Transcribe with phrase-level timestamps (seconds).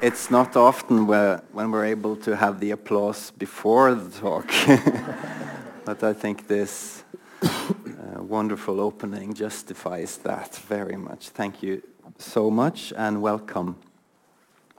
[0.00, 4.52] it's not often where, when we're able to have the applause before the talk.
[5.84, 7.04] but I think this
[7.42, 11.30] uh, wonderful opening justifies that very much.
[11.30, 11.82] Thank you
[12.18, 13.76] so much and welcome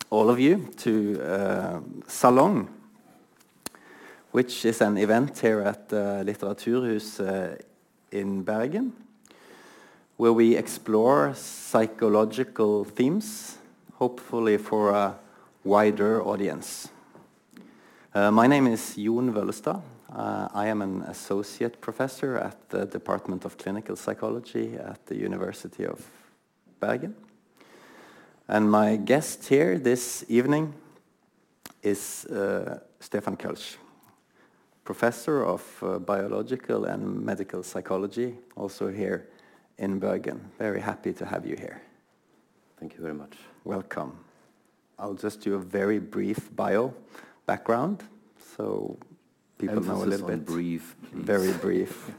[0.10, 1.80] all of you to uh,
[4.32, 7.56] which is an event here at uh, Litteraturhus uh,
[8.12, 8.94] in Bergen,
[10.18, 13.58] where we explore psychological themes,
[14.00, 15.16] hopefully for a
[15.64, 16.90] wider audience.
[18.14, 19.82] Uh, my name is Jon Vøllestad.
[20.10, 25.86] Uh, I am an associate professor at the Department of Clinical Psychology at the University
[25.86, 26.06] of
[26.80, 27.16] Bergen.
[28.48, 30.74] And my guest here this evening
[31.84, 33.76] is uh, Stefan Kölsch,
[34.86, 39.28] professor of uh, biological and medical psychology, also here
[39.78, 40.40] in Bergen.
[40.58, 41.82] Very happy to have you here.
[42.80, 43.38] Thank you very much.
[43.68, 44.14] Welcome.
[44.98, 46.94] I'll just do a very brief bio
[47.46, 48.02] background,
[48.56, 48.98] so
[49.58, 50.46] people Emphasis know a little bit.
[50.46, 51.26] brief, please.
[51.26, 52.12] Very brief.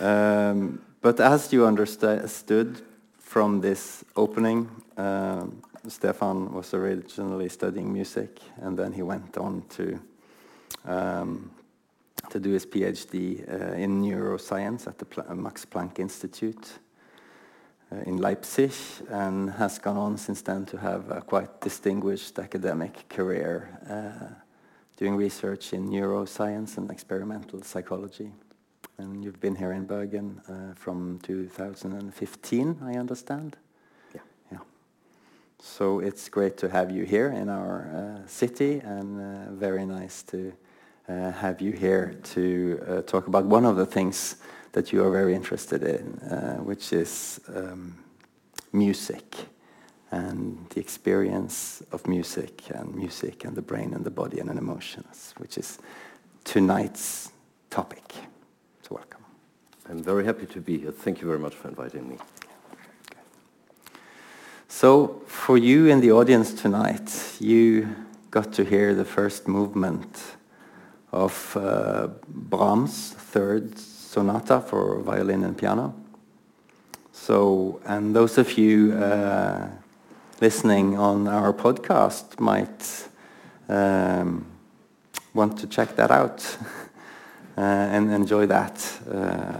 [0.00, 2.80] um, but as you understood
[3.20, 10.00] from this opening, um, Stefan was originally studying music, and then he went on to
[10.84, 11.52] um,
[12.30, 16.80] to do his PhD uh, in neuroscience at the Pla- Max Planck Institute
[18.06, 18.72] in Leipzig,
[19.08, 24.34] and has gone on since then to have a quite distinguished academic career, uh,
[24.96, 28.32] doing research in neuroscience and experimental psychology.
[28.98, 33.56] And you've been here in Bergen uh, from 2015, I understand.
[34.14, 34.20] Yeah.
[34.50, 34.58] Yeah.
[35.58, 40.22] So it's great to have you here in our uh, city, and uh, very nice
[40.24, 40.52] to
[41.08, 44.36] uh, have you here to uh, talk about one of the things
[44.72, 47.96] that you are very interested in, uh, which is um,
[48.72, 49.34] music
[50.10, 54.56] and the experience of music and music and the brain and the body and the
[54.56, 55.78] emotions, which is
[56.44, 57.32] tonight's
[57.70, 58.14] topic.
[58.82, 59.24] So welcome.
[59.88, 60.92] I'm very happy to be here.
[60.92, 62.16] Thank you very much for inviting me.
[64.68, 67.94] So, for you in the audience tonight, you
[68.30, 70.18] got to hear the first movement
[71.12, 73.78] of uh, Brahms' third
[74.12, 75.94] sonata for violin and piano.
[77.12, 79.68] So, and those of you uh,
[80.38, 83.08] listening on our podcast might
[83.70, 84.44] um,
[85.32, 86.58] want to check that out
[87.56, 89.56] uh, and enjoy that uh,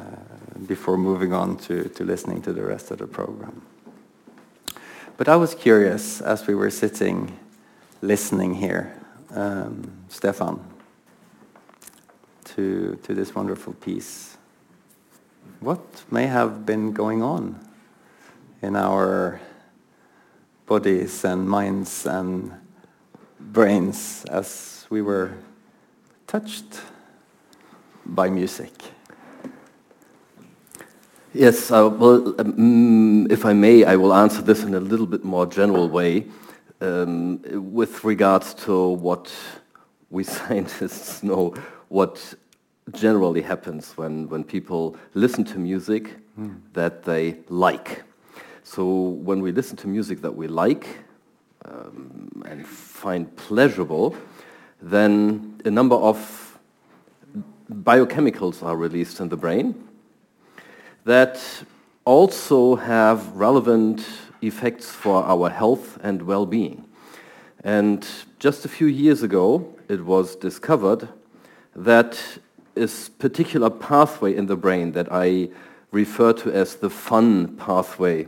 [0.66, 3.62] before moving on to, to listening to the rest of the program.
[5.16, 7.38] But I was curious as we were sitting
[8.02, 8.92] listening here,
[9.34, 10.60] um, Stefan,
[12.44, 14.31] to, to this wonderful piece.
[15.62, 17.54] What may have been going on
[18.62, 19.40] in our
[20.66, 22.52] bodies and minds and
[23.38, 25.30] brains as we were
[26.26, 26.80] touched
[28.04, 28.72] by music?
[31.32, 35.22] Yes, uh, well, um, if I may, I will answer this in a little bit
[35.22, 36.26] more general way
[36.80, 37.40] um,
[37.72, 39.32] with regards to what
[40.10, 41.54] we scientists know,
[41.88, 42.34] what
[42.91, 46.16] generally happens when, when people listen to music
[46.72, 48.03] that they like.
[48.65, 50.87] So when we listen to music that we like
[51.65, 54.16] um, and find pleasurable,
[54.81, 56.59] then a number of
[57.70, 59.88] biochemicals are released in the brain
[61.04, 61.41] that
[62.04, 64.04] also have relevant
[64.43, 66.84] effects for our health and well-being.
[67.64, 68.06] And
[68.38, 71.09] just a few years ago, it was discovered
[71.76, 72.20] that
[72.74, 75.48] this particular pathway in the brain that I
[75.90, 78.26] refer to as the fun pathway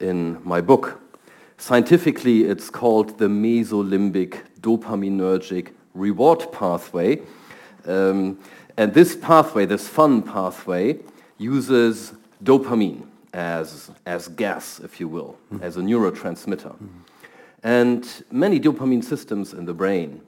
[0.00, 1.00] in my book.
[1.58, 7.20] Scientifically, it's called the mesolimbic dopaminergic reward pathway.
[7.86, 8.38] Um,
[8.76, 10.98] and this pathway, this fun pathway,
[11.38, 12.12] uses
[12.44, 16.74] dopamine as, as gas, if you will, as a neurotransmitter.
[17.62, 20.20] And many dopamine systems in the brain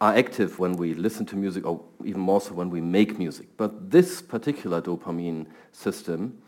[0.00, 3.48] are active when we listen to music, or even more so when we make music.
[3.56, 6.38] But this particular dopamine system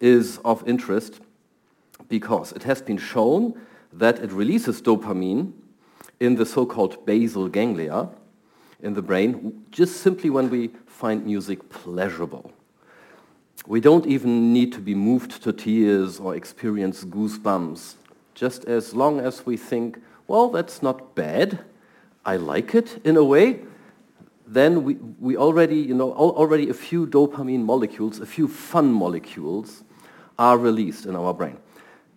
[0.00, 1.20] is of interest
[2.08, 3.60] because it has been shown
[3.92, 5.52] that it releases dopamine
[6.20, 8.08] in the so-called basal ganglia
[8.80, 12.52] in the brain just simply when we find music pleasurable.
[13.66, 17.94] We don't even need to be moved to tears or experience goosebumps.
[18.34, 21.64] Just as long as we think, well, that's not bad,
[22.28, 23.60] I like it in a way,
[24.46, 28.92] then we, we already, you know, al already a few dopamine molecules, a few fun
[28.92, 29.82] molecules
[30.38, 31.56] are released in our brain.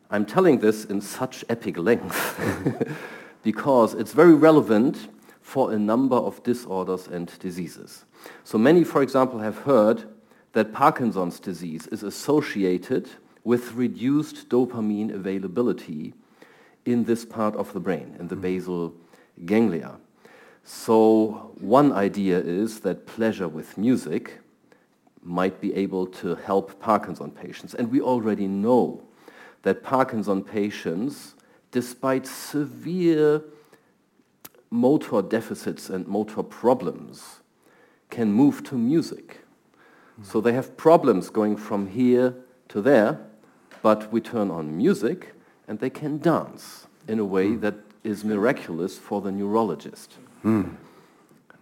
[0.10, 2.38] I'm telling this in such epic length
[3.44, 5.08] because it's very relevant
[5.42, 8.04] for a number of disorders and diseases.
[8.44, 10.10] So many, for example, have heard
[10.52, 13.10] that Parkinson's disease is associated
[13.46, 16.14] with reduced dopamine availability
[16.84, 18.42] in this part of the brain, in the mm-hmm.
[18.42, 18.94] basal
[19.46, 19.98] ganglia.
[20.64, 24.40] So one idea is that pleasure with music
[25.24, 27.74] might be able to help Parkinson patients.
[27.74, 29.04] And we already know
[29.64, 31.36] that Parkinson patients,
[31.72, 33.44] despite severe
[34.70, 37.42] motor deficits and motor problems,
[38.10, 39.40] can move to music.
[40.24, 42.36] So they have problems going from here
[42.70, 43.20] to there,
[43.82, 45.34] but we turn on music
[45.68, 47.60] and they can dance in a way hmm.
[47.62, 50.16] that is miraculous for the neurologist.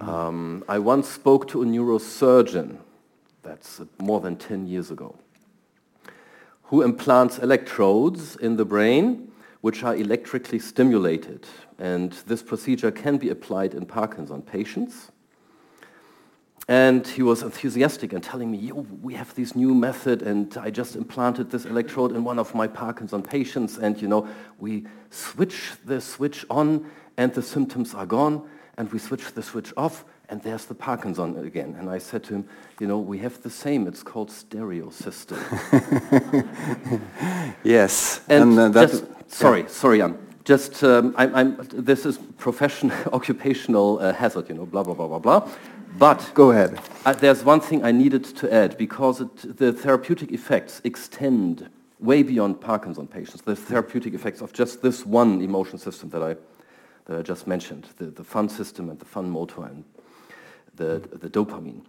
[0.02, 2.78] Um, I once spoke to a neurosurgeon,
[3.44, 5.16] that's more than 10 years ago,
[6.64, 9.32] who implants electrodes in the brain
[9.62, 11.46] which are electrically stimulated.
[11.78, 15.12] And this procedure can be applied in Parkinson patients.
[16.70, 20.70] And he was enthusiastic and telling me, yo, we have this new method and I
[20.70, 24.28] just implanted this electrode in one of my Parkinson patients and you know,
[24.60, 26.86] we switch the switch on
[27.18, 31.44] and the symptoms are gone and we switch the switch off and there's the Parkinson
[31.44, 31.76] again.
[31.80, 32.48] And I said to him,
[32.80, 35.40] you know, we have the same, it's called stereo system.
[37.64, 38.22] yes.
[38.30, 39.68] And, and uh, just, sorry, yeah.
[39.70, 40.20] sorry, Jan.
[40.44, 45.08] Just, um, I'm, I'm, this is professional, occupational uh, hazard, you know, blah, blah, blah,
[45.08, 45.50] blah, blah.
[45.98, 46.80] But go ahead.
[47.20, 51.70] There's one thing I needed to add because it, the therapeutic effects extend
[52.00, 53.42] way beyond Parkinson patients.
[53.42, 56.36] The therapeutic effects of just this one emotion system that I
[57.10, 59.84] that I just mentioned, the, the fun system and the fun motor and
[60.76, 61.82] the, the dopamine.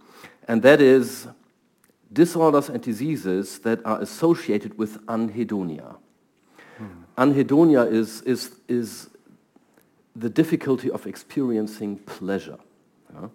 [0.48, 1.28] And that is
[2.10, 5.96] disorders and diseases that are associated with anhedonia.
[7.18, 9.10] Anhedonia is, is, is
[10.16, 12.58] the difficulty of experiencing pleasure.
[13.12, 13.28] Yeah?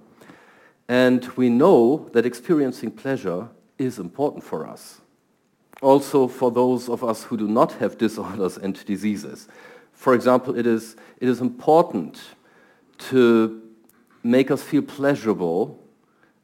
[0.87, 5.01] And we know that experiencing pleasure is important for us.
[5.81, 9.47] Also for those of us who do not have disorders and diseases.
[9.91, 12.21] For example, it is, it is important
[12.97, 13.61] to
[14.23, 15.79] make us feel pleasurable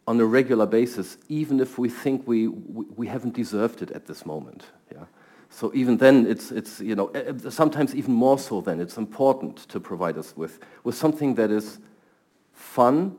[0.07, 4.25] on a regular basis, even if we think we, we, haven't deserved it at this
[4.25, 4.65] moment.
[4.91, 5.05] Yeah?
[5.49, 8.97] So even then, it's, it's, you know, eh, eh, sometimes even more so then, it's
[8.97, 11.79] important to provide us with, with something that is
[12.53, 13.15] fun,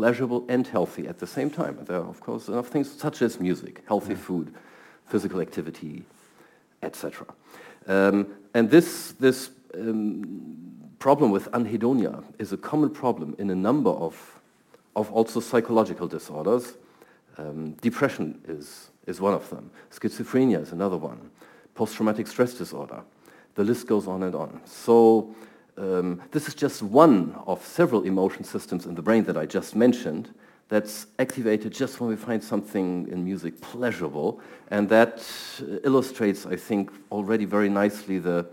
[0.00, 1.76] pleasurable and healthy at the same time.
[1.84, 4.54] There are, of course, enough things such as music, healthy food,
[5.04, 6.04] physical activity,
[6.82, 7.26] etc.
[7.86, 10.24] Um, and this, this um,
[10.98, 14.40] problem with anhedonia is a common problem in a number of,
[14.96, 16.78] of also psychological disorders.
[17.36, 19.70] Um, depression is, is one of them.
[19.90, 21.30] Schizophrenia is another one.
[21.74, 23.02] Post-traumatic stress disorder.
[23.54, 24.62] The list goes on and on.
[24.64, 25.34] So
[25.80, 29.74] um, this is just one of several emotion systems in the brain that I just
[29.74, 30.28] mentioned
[30.68, 34.40] that's activated just when we find something in music pleasurable.
[34.70, 35.26] And that
[35.82, 38.46] illustrates, I think, already very nicely the,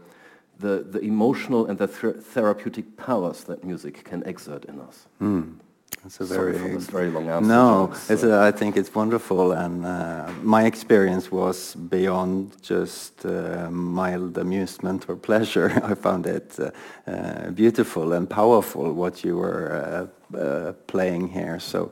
[0.59, 5.05] the, the emotional and the th therapeutic powers that music can exert in us.
[5.21, 5.59] Mm.
[6.07, 7.47] It's a very, very long answer.
[7.47, 13.69] No, it's a, I think it's wonderful, and uh, my experience was beyond just uh,
[13.69, 15.69] mild amusement or pleasure.
[15.83, 16.71] I found it uh,
[17.11, 21.59] uh beautiful and powerful what you were uh, uh, playing here.
[21.59, 21.91] So,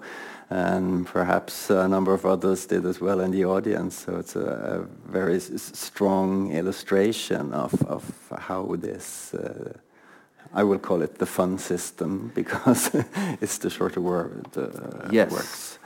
[0.49, 4.05] and perhaps a number of others did as well in the audience.
[4.05, 8.03] So it's a, a very strong illustration of of
[8.47, 9.35] how this
[10.55, 12.89] I will call it the fun system because
[13.41, 15.31] it's the shorter word uh, yes.
[15.31, 15.79] works.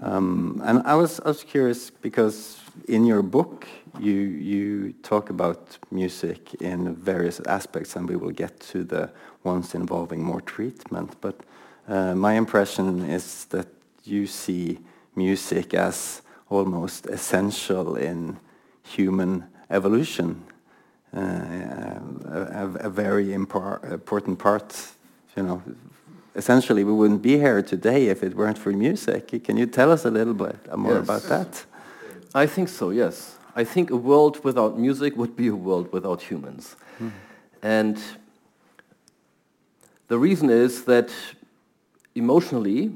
[0.00, 3.66] Um, and I was, I was curious because in your book
[3.98, 9.10] you, you talk about music in various aspects and we will get to the
[9.44, 11.16] ones involving more treatment.
[11.20, 11.40] But
[11.88, 13.68] uh, my impression is that
[14.04, 14.78] you see
[15.16, 18.38] music as almost essential in
[18.82, 20.42] human evolution
[21.14, 24.76] Uh, um, a, a, very important part.
[25.36, 25.62] You know,
[26.34, 29.42] essentially, we wouldn't be here today if it weren't for music.
[29.42, 31.04] Can you tell us a little bit more yes.
[31.04, 31.64] about that?
[32.34, 32.90] I think so.
[32.90, 37.10] Yes, I think a world without music would be a world without humans, mm.
[37.62, 37.98] and
[40.08, 41.10] the reason is that
[42.14, 42.92] emotionally,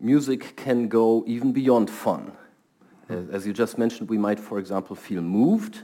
[0.00, 2.32] music can go even beyond fun.
[3.08, 3.30] Hmm.
[3.32, 5.82] As you just mentioned, we might, for example, feel moved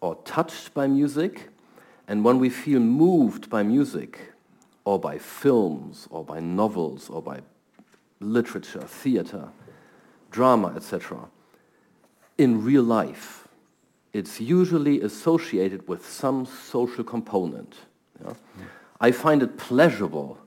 [0.00, 1.48] or touched by music.
[2.08, 4.32] And when we feel moved by music,
[4.84, 7.40] or by films, or by novels, or by
[8.20, 9.48] literature, theater,
[10.30, 11.28] drama, etc.,
[12.38, 13.48] in real life,
[14.12, 17.76] it's usually associated with some social component.
[18.24, 18.32] Yeah?
[19.00, 20.38] I find it pleasurable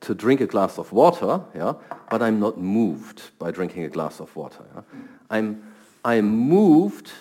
[0.00, 1.74] to drink a glass of water, yeah,
[2.10, 4.64] but I'm not moved by drinking a glass of water.
[4.74, 4.82] Yeah?
[5.30, 5.62] I'm,
[6.04, 7.12] I'm moved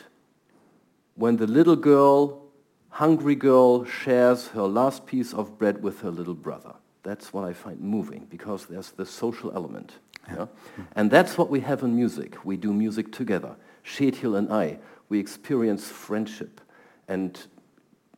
[1.15, 2.43] when the little girl,
[2.89, 6.73] hungry girl, shares her last piece of bread with her little brother.
[7.03, 9.93] That's what I find moving because there's the social element.
[10.27, 10.47] Yeah?
[10.95, 12.43] And that's what we have in music.
[12.45, 13.55] We do music together.
[13.85, 14.79] Kjetil and I,
[15.09, 16.61] we experience friendship
[17.07, 17.37] and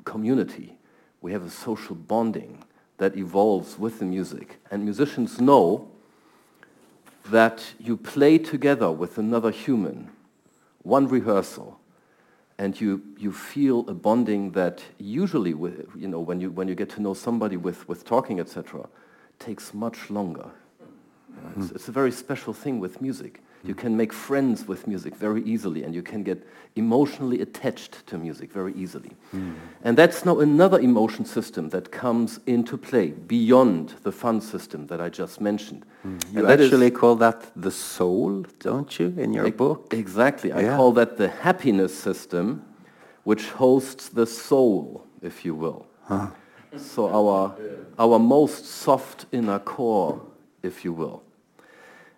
[0.03, 0.77] community.
[1.21, 2.63] We have a social bonding
[2.97, 4.59] that evolves with the music.
[4.71, 5.89] And musicians know
[7.25, 10.11] that you play together with another human,
[10.83, 11.79] one rehearsal,
[12.57, 16.75] and you, you feel a bonding that usually, with, you know, when you, when you
[16.75, 18.87] get to know somebody with, with talking, etc.,
[19.39, 20.49] takes much longer.
[21.57, 23.41] It's, it's, a very special thing with music.
[23.67, 26.45] You can make friends with music very easily, and you can get
[26.75, 29.11] emotionally attached to music very easily.
[29.33, 29.55] Mm.
[29.83, 35.01] And that's now another emotion system that comes into play beyond the fun system that
[35.01, 35.85] I just mentioned.
[36.05, 36.33] Mm.
[36.33, 39.93] You actually call that the soul, don't you, in your e book?
[39.93, 40.49] Exactly.
[40.49, 40.73] Yeah.
[40.73, 42.63] I call that the happiness system,
[43.23, 45.87] which hosts the soul, if you will.
[46.03, 46.27] Huh.
[46.77, 47.55] So our,
[47.97, 50.21] our most soft inner core,
[50.61, 51.24] if you will.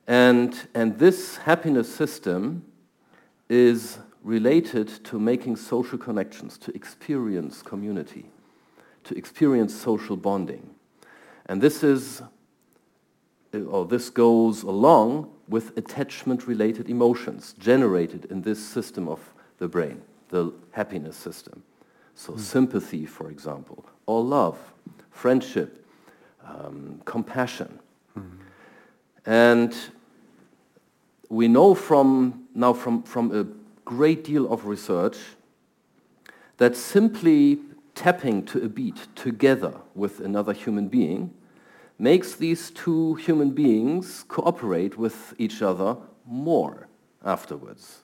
[0.07, 2.63] And, and this happiness system
[3.49, 8.25] is related to making social connections, to experience community,
[9.03, 10.69] to experience social bonding.
[11.45, 12.21] And this is,
[13.53, 19.19] or this goes along with attachment-related emotions generated in this system of
[19.59, 21.63] the brain, the happiness system.
[22.15, 22.39] So mm.
[22.39, 24.57] sympathy, for example, or love,
[25.11, 25.85] friendship,
[26.45, 27.79] um, compassion.
[28.17, 28.31] Mm.
[29.25, 29.75] And
[31.29, 33.45] we know from now from, from a
[33.85, 35.17] great deal of research
[36.57, 37.59] that simply
[37.95, 41.33] tapping to a beat together with another human being
[41.99, 46.87] makes these two human beings cooperate with each other more
[47.23, 48.03] afterwards.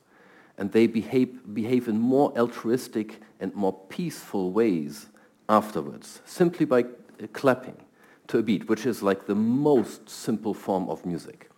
[0.58, 5.08] And they behave, behave in more altruistic and more peaceful ways
[5.50, 6.86] afterwards, simply by
[7.34, 7.78] clapping
[8.28, 11.50] to a beat, which is like the most simple form of music.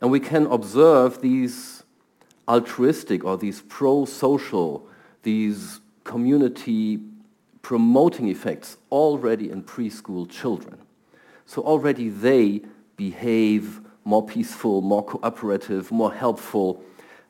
[0.00, 1.82] And we can observe these
[2.48, 4.86] altruistic or these pro-social,
[5.22, 7.00] these community
[7.62, 10.78] promoting effects already in preschool children.
[11.46, 12.62] So already they
[12.96, 16.82] behave more peaceful, more cooperative, more helpful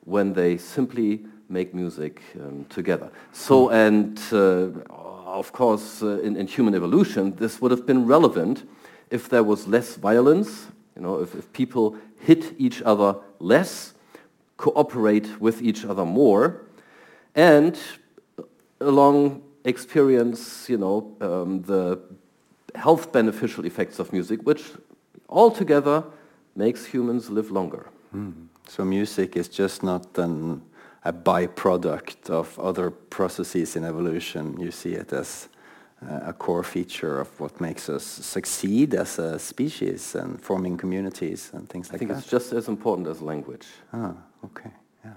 [0.05, 3.11] when they simply make music um, together.
[3.33, 8.69] So, and uh, of course, uh, in, in, human evolution, this would have been relevant
[9.11, 13.95] if there was less violence, you know, if, if people hit each other less,
[14.57, 16.63] cooperate with each other more,
[17.35, 17.79] and
[18.81, 22.01] along experience, you know, um, the
[22.75, 24.65] health beneficial effects of music, which
[25.29, 26.03] altogether
[26.55, 27.87] makes humans live longer.
[28.15, 28.47] Mm.
[28.69, 30.63] So music is just not an,
[31.05, 34.59] a byproduct of other processes in evolution.
[34.59, 35.49] You see it as
[36.03, 41.69] a core feature of what makes us succeed as a species and forming communities and
[41.69, 41.97] things like that.
[41.97, 42.19] I think that.
[42.19, 43.67] it's just as important as language.
[43.93, 44.13] Ah,
[44.45, 44.71] okay,
[45.05, 45.13] yeah.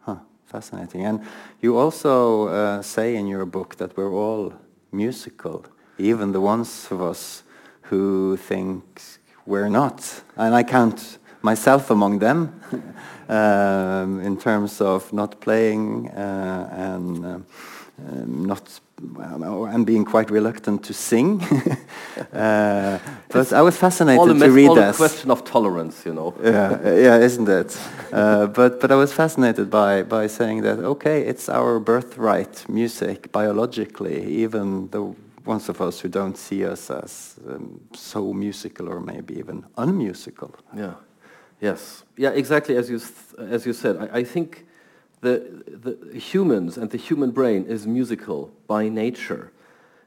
[0.00, 1.04] Huh, fascinating.
[1.04, 1.20] And
[1.60, 4.52] you also uh, say in your book that we're all
[4.92, 5.64] musical,
[5.98, 7.42] even the ones of us
[7.82, 9.00] who think
[9.46, 10.22] we're not.
[10.36, 12.60] And I count myself among them
[13.28, 17.38] um, in terms of not playing uh, and uh,
[18.08, 21.42] um, not and being quite reluctant to sing.
[22.32, 22.98] uh,
[23.28, 24.96] but I was fascinated to read all this.
[24.96, 26.34] a question of tolerance, you know.
[26.42, 27.78] yeah, yeah, isn't it?
[28.12, 33.30] Uh, but but I was fascinated by by saying that okay, it's our birthright, music,
[33.32, 39.00] biologically, even the ones of us who don't see us as um, so musical or
[39.00, 40.54] maybe even unmusical.
[40.74, 40.94] Yeah.
[41.60, 42.04] Yes.
[42.16, 42.30] Yeah.
[42.30, 43.00] Exactly as you
[43.38, 43.96] as you said.
[43.96, 44.66] I, I think
[45.20, 49.52] the, the humans and the human brain is musical by nature.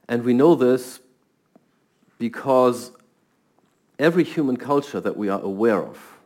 [0.07, 0.99] And we know this
[2.17, 2.91] because
[3.97, 6.19] every human culture that we are aware of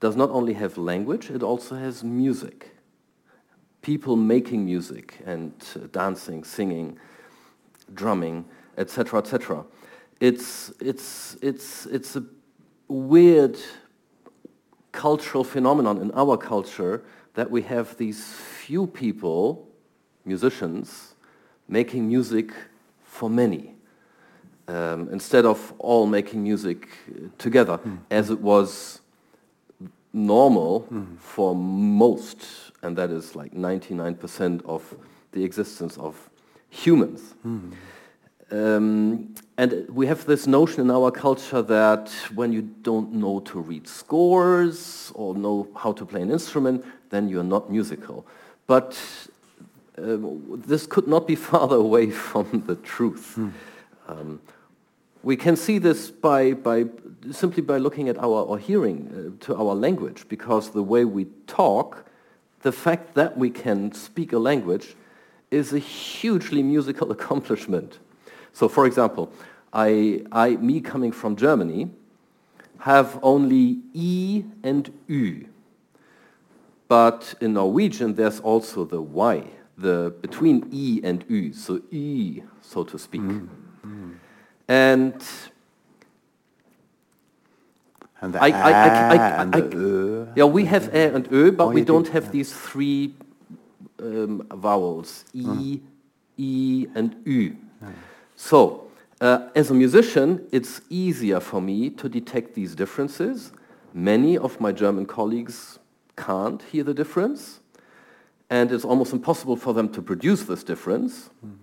[0.00, 2.76] does not only have language, it also has music.
[3.82, 6.98] People making music and uh, dancing, singing,
[7.92, 8.44] drumming,
[8.76, 9.64] etc., etc.
[10.20, 12.24] It's, it's, it's, it's a
[12.88, 13.58] weird
[14.92, 17.02] cultural phenomenon in our culture
[17.34, 19.68] that we have these few people,
[20.24, 21.14] musicians,
[21.68, 22.52] making music
[23.02, 23.74] for many,
[24.68, 26.88] um, instead of all making music
[27.38, 27.98] together, mm.
[28.10, 29.00] as it was
[30.12, 31.18] normal mm.
[31.18, 32.46] for most,
[32.82, 34.96] and that is like 99% of
[35.32, 36.30] the existence of
[36.70, 37.34] humans.
[37.44, 37.72] Mm.
[38.50, 43.60] Um, and we have this notion in our culture that when you don't know to
[43.60, 48.26] read scores or know how to play an instrument, then you're not musical.
[48.66, 48.98] But
[49.96, 53.34] um, this could not be farther away from the truth.
[53.34, 53.48] Hmm.
[54.08, 54.40] Um,
[55.22, 56.84] we can see this by, by
[57.30, 61.26] simply by looking at our or hearing uh, to our language, because the way we
[61.46, 62.04] talk,
[62.60, 64.94] the fact that we can speak a language
[65.50, 67.98] is a hugely musical accomplishment.
[68.52, 69.32] So for example,
[69.72, 71.88] I, I, me coming from Germany,
[72.80, 75.46] have only E and Ü.
[76.88, 79.44] But in Norwegian, there's also the Y,
[79.78, 83.22] the between E and Ü, so E, so to speak.
[83.22, 83.48] Mm.
[83.86, 84.14] Mm.
[84.68, 85.22] And
[88.20, 90.32] and the I, I, I, and the ö.
[90.36, 92.12] Yeah, we have ä and ö, but we don't do?
[92.12, 93.14] have these three
[93.98, 95.80] um, vowels, E, mm.
[96.36, 97.56] E, and Ü.
[97.82, 97.88] Yeah.
[98.36, 103.52] So, uh, as a musician, it's easier for me to detect these differences.
[103.94, 105.78] Many of my German colleagues
[106.16, 107.60] can't hear the difference,
[108.50, 111.30] and it's almost impossible for them to produce this difference.
[111.44, 111.56] Mm.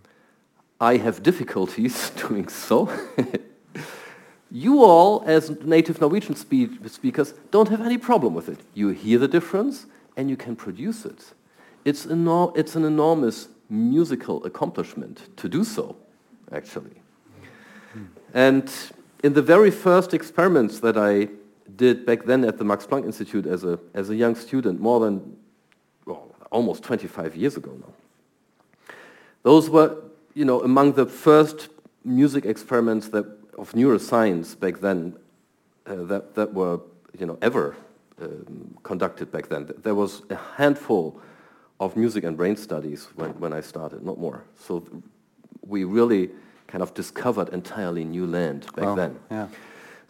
[0.79, 2.89] I have difficulties doing so.
[4.51, 8.59] you all, as native Norwegian speak speakers, don't have any problem with it.
[8.73, 9.85] You hear the difference
[10.17, 11.33] and you can produce it.
[11.85, 15.95] It's, enor it's an enormous musical accomplishment to do so,
[16.51, 17.01] actually.
[18.33, 18.71] And
[19.23, 21.29] in the very first experiments that I
[21.75, 24.99] did back then at the Max Planck Institute as a, as a young student, more
[24.99, 25.37] than
[26.05, 28.95] well, almost 25 years ago now,
[29.43, 29.97] those were
[30.33, 31.69] you know, among the first
[32.03, 33.25] music experiments that,
[33.57, 35.15] of neuroscience back then
[35.85, 36.79] uh, that, that were
[37.17, 37.75] you know, ever
[38.21, 39.69] um, conducted back then.
[39.83, 41.19] There was a handful
[41.79, 44.43] of music and brain studies when, when I started, not more.
[44.59, 44.85] So
[45.65, 46.29] we really
[46.67, 49.19] kind of discovered entirely new land back oh, then.
[49.29, 49.47] Yeah.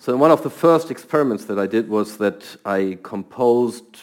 [0.02, 4.00] So one of the first experiments that I did was that I composed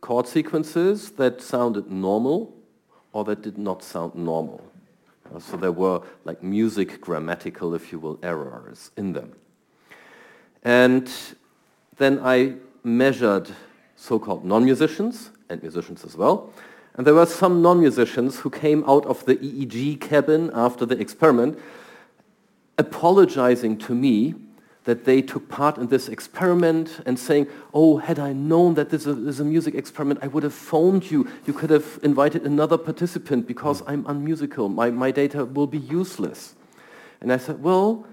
[0.00, 2.56] chord sequences that sounded normal
[3.12, 4.64] or that did not sound normal.
[5.26, 9.34] Uh, so there were like music grammatical, if you will, errors in them.
[10.62, 11.12] And
[11.98, 13.50] then I measured
[13.96, 16.54] so-called non-musicians and musicians as well.
[16.94, 21.58] And there were some non-musicians who came out of the EEG cabin after the experiment
[22.78, 24.34] apologizing to me
[24.88, 29.06] that they took part in this experiment and saying, oh, had I known that this
[29.06, 31.28] is a music experiment, I would have phoned you.
[31.44, 34.70] You could have invited another participant because I'm unmusical.
[34.70, 36.54] My, my data will be useless.
[37.20, 38.06] And I said, well,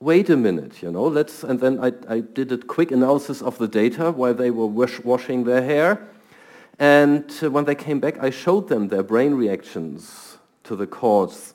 [0.00, 3.56] wait a minute, you know, let's, and then I, I did a quick analysis of
[3.56, 6.06] the data while they were wash, washing their hair.
[6.78, 11.54] And uh, when they came back, I showed them their brain reactions to the chords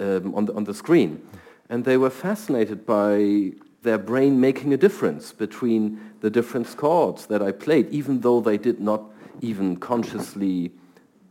[0.00, 1.20] um, on, the, on the screen.
[1.68, 3.52] And they were fascinated by
[3.86, 8.58] their brain making a difference between the different chords that I played, even though they
[8.58, 9.02] did not
[9.40, 10.72] even consciously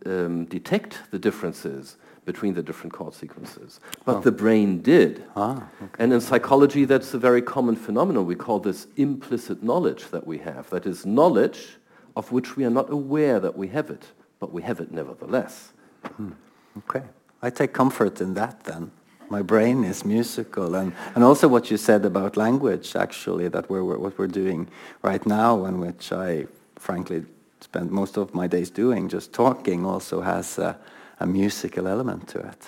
[0.06, 3.82] um, detect the differences between the different chord sequences.
[4.06, 4.22] But oh.
[4.22, 5.26] the brain did.
[5.36, 6.04] Ah, okay.
[6.04, 8.26] And in psychology, that's a very common phenomenon.
[8.26, 10.70] We call this implicit knowledge that we have.
[10.70, 11.78] That is knowledge
[12.16, 14.06] of which we are not aware that we have it,
[14.40, 15.74] but we have it nevertheless.
[16.16, 16.32] Hmm.
[16.78, 17.04] Okay.
[17.42, 18.92] I take comfort in that then
[19.30, 23.84] my brain is musical and, and also what you said about language actually that we're,
[23.84, 24.68] what we're doing
[25.02, 27.26] right now and which I frankly
[27.62, 30.78] spend most of my days doing just talking also has a,
[31.20, 32.68] a musical element to it.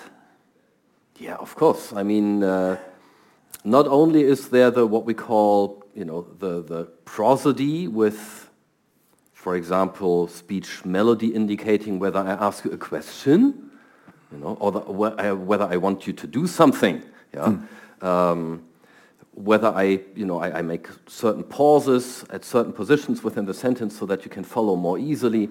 [1.18, 1.92] Yeah, of course.
[1.92, 2.78] I mean, uh,
[3.64, 8.48] not only is there the what we call, you know, the, the prosody with,
[9.32, 13.67] for example, speech melody indicating whether I ask you a question
[14.32, 17.02] you know, or the, whether I want you to do something,
[17.34, 17.58] yeah.
[18.00, 18.04] Mm.
[18.04, 18.64] Um,
[19.32, 23.96] whether I, you know, I, I, make certain pauses at certain positions within the sentence
[23.96, 25.48] so that you can follow more easily.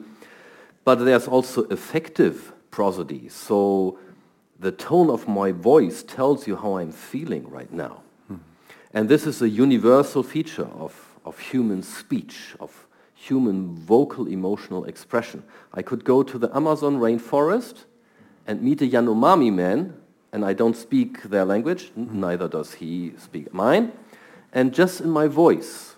[0.83, 3.29] But there's also affective prosody.
[3.29, 3.97] So
[4.59, 8.01] the tone of my voice tells you how I'm feeling right now.
[8.29, 8.39] Mm.
[8.93, 15.43] And this is a universal feature of, of human speech, of human vocal emotional expression.
[15.73, 17.85] I could go to the Amazon rainforest
[18.47, 19.93] and meet a Yanomami man,
[20.31, 23.91] and I don't speak their language, neither does he speak mine,
[24.53, 25.95] and just in my voice,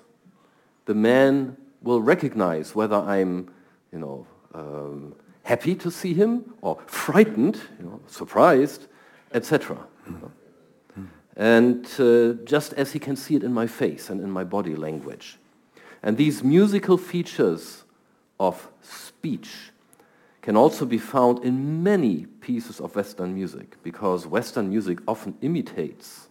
[0.85, 3.51] the man will recognize whether I'm,
[3.91, 8.87] you know, um, happy to see him or frightened, you know, surprised,
[9.33, 9.77] etc.
[11.35, 14.75] And uh, just as he can see it in my face and in my body
[14.75, 15.37] language.
[16.03, 17.83] And these musical features
[18.39, 19.71] of speech
[20.41, 26.27] can also be found in many pieces of Western music because Western music often imitates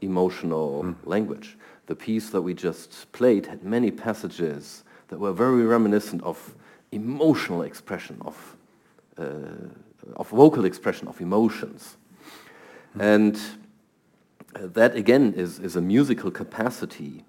[0.00, 0.96] emotional mm.
[1.04, 1.56] language.
[1.86, 6.54] The piece that we just played had many passages that were very reminiscent of
[6.92, 8.56] emotional expression, of,
[9.18, 9.68] uh,
[10.16, 11.96] of vocal expression of emotions.
[12.96, 13.02] Mm.
[13.02, 13.40] And
[14.54, 17.24] uh, that again is, is a musical capacity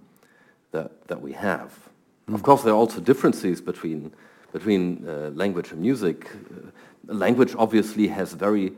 [0.72, 1.90] that, that we have.
[2.28, 2.36] Mm.
[2.36, 4.14] Of course, there are also differences between,
[4.52, 6.30] between uh, language and music.
[6.30, 8.74] Uh, language obviously has very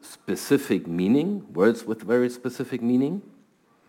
[0.00, 3.22] specific meaning, words with very specific meaning,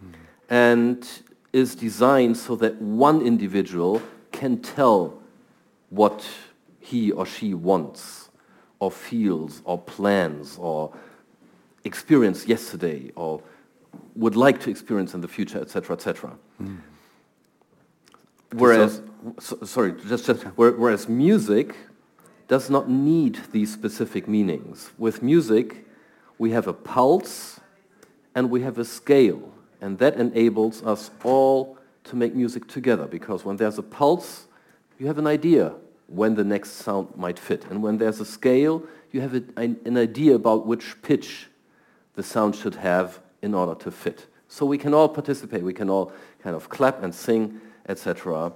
[0.04, 0.13] mm.
[0.50, 1.08] and
[1.54, 5.20] is designed so that one individual can tell
[5.90, 6.28] what
[6.80, 8.30] he or she wants
[8.80, 10.94] or feels or plans or
[11.84, 13.42] experienced yesterday or
[14.16, 16.38] would like to experience in the future, etc., etc.
[16.62, 16.78] Mm.
[18.52, 19.02] Whereas,
[19.40, 21.76] so, sorry, just, just whereas music
[22.48, 24.92] does not need these specific meanings.
[24.98, 25.86] With music,
[26.38, 27.60] we have a pulse
[28.36, 33.44] and we have a scale, and that enables us all to make music together because
[33.44, 34.48] when there's a pulse,
[34.98, 35.74] you have an idea
[36.08, 37.66] when the next sound might fit.
[37.70, 41.48] And when there's a scale, you have a, an idea about which pitch
[42.16, 44.28] the sound should have in order to fit.
[44.48, 45.64] So we can all participate.
[45.64, 48.54] We can all kind of clap and sing, etc.,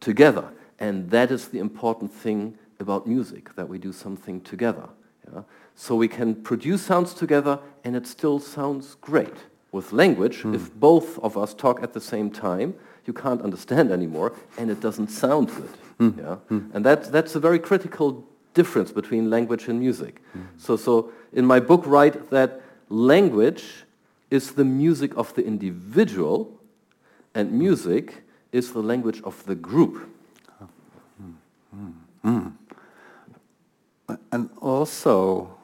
[0.00, 0.50] together.
[0.78, 4.88] And that is the important thing about music, that we do something together.
[5.32, 5.42] Yeah?
[5.74, 9.34] So we can produce sounds together, and it still sounds great.
[9.72, 10.54] With language, mm.
[10.54, 12.74] if both of us talk at the same time,
[13.06, 15.70] you can't understand anymore, and it doesn't sound good.
[15.98, 16.18] Mm.
[16.18, 16.36] Yeah?
[16.50, 16.74] Mm.
[16.74, 20.22] And that, that's a very critical difference between language and music.
[20.32, 20.40] Hmm.
[20.56, 23.84] So, so in my book, write that language
[24.30, 26.60] is the music of the individual,
[27.34, 30.08] and music is the language of the group.
[31.74, 31.92] Mm,
[32.24, 32.52] mm,
[34.32, 35.56] and also,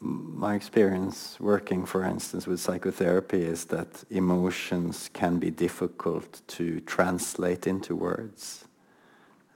[0.00, 7.66] my experience working, for instance, with psychotherapy is that emotions can be difficult to translate
[7.66, 8.64] into words.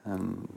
[0.04, 0.48] And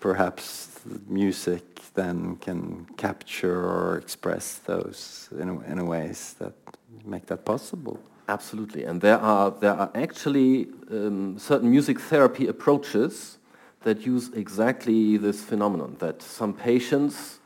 [0.00, 6.54] perhaps music then can capture or express those in, in ways that
[7.04, 8.00] make that possible.
[8.30, 13.38] Absolutely, and there are there are actually um, certain music therapy approaches
[13.82, 15.96] that use exactly this phenomenon.
[15.98, 17.40] That some patients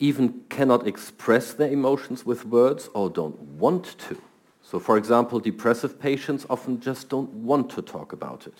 [0.00, 4.16] even cannot express their emotions with words or don't want to.
[4.60, 8.58] So, for example, depressive patients often just don't want to talk about it.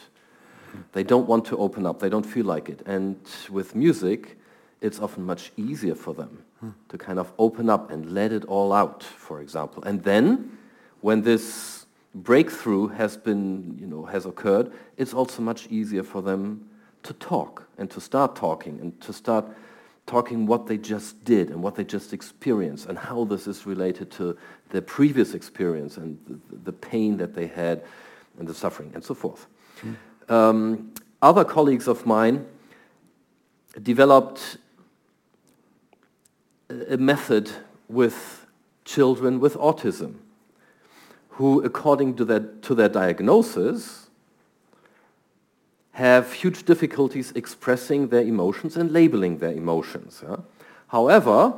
[0.92, 1.98] They don't want to open up.
[1.98, 2.83] They don't feel like it.
[2.87, 3.16] And
[3.50, 4.38] with music,
[4.81, 6.70] it's often much easier for them hmm.
[6.88, 9.83] to kind of open up and let it all out, for example.
[9.83, 10.59] And then
[11.03, 16.69] when this breakthrough has been, you know, has occurred, it's also much easier for them
[17.03, 19.45] to talk and to start talking and to start
[20.07, 24.11] talking what they just did and what they just experienced and how this is related
[24.11, 24.37] to
[24.71, 26.19] their previous experience and
[26.51, 27.83] the, the pain that they had
[28.38, 29.47] and the suffering and so forth.
[29.83, 29.97] Mm.
[30.33, 32.47] Um, other colleagues of mine
[33.83, 34.59] developed
[36.88, 37.51] a method
[37.88, 38.47] with
[38.85, 40.17] children with autism
[41.33, 44.11] who, according to their, to their diagnosis,
[45.92, 50.23] have huge difficulties expressing their emotions and labeling their emotions.
[50.23, 50.37] Yeah?
[50.88, 51.55] However,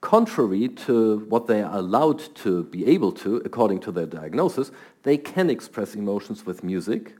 [0.00, 4.70] contrary to what they are allowed to be able to, according to their diagnosis,
[5.02, 7.14] they can express emotions with music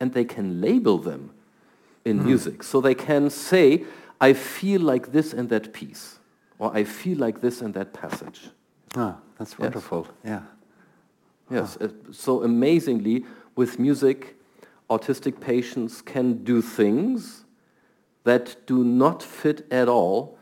[0.00, 1.30] and they can label them
[2.04, 2.24] in mm.
[2.24, 2.62] music.
[2.62, 3.84] So they can say,
[4.20, 6.18] I feel like this and that piece
[6.58, 8.50] or I feel like this in that passage.
[8.96, 10.06] Ah, that's wonderful.
[10.24, 10.42] Yes.
[10.42, 10.57] Yeah.
[11.50, 11.76] Yes.
[11.76, 13.24] Uh, so amazingly,
[13.56, 14.36] with music,
[14.90, 17.44] autistic patients can do things
[18.24, 20.38] that do not fit at all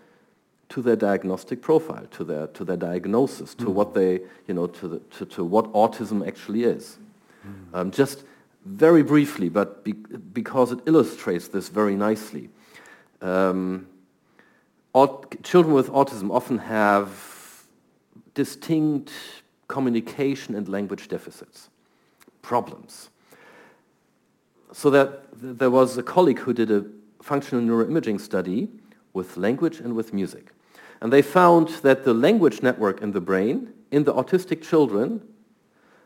[0.69, 3.59] to their diagnostic profile, to their to their diagnosis, mm.
[3.59, 6.99] to what they you know to the, to, to what autism actually is.
[7.47, 7.79] Mm.
[7.79, 8.25] Um, just
[8.65, 12.51] very briefly, but be, because it illustrates this very nicely.
[13.23, 13.87] Um,
[15.43, 17.65] children with autism often have
[18.35, 19.13] distinct
[19.69, 21.69] communication and language deficits,
[22.43, 23.11] problems.
[24.73, 26.85] So that there was a colleague who did a
[27.23, 28.69] functional neuroimaging study
[29.13, 30.53] with language and with music.
[31.01, 35.23] And they found that the language network in the brain in the autistic children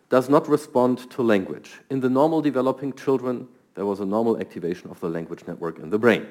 [0.09, 1.81] does not respond to language.
[1.90, 5.90] In the normal developing children, there was a normal activation of the language network in
[5.90, 6.27] the brain.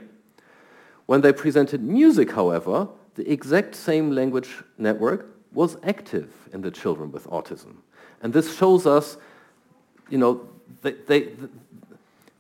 [1.05, 7.11] When they presented music, however, the exact same language network was active in the children
[7.11, 7.77] with autism.
[8.21, 9.17] And this shows us,
[10.09, 10.47] you know,
[10.81, 11.29] they, they,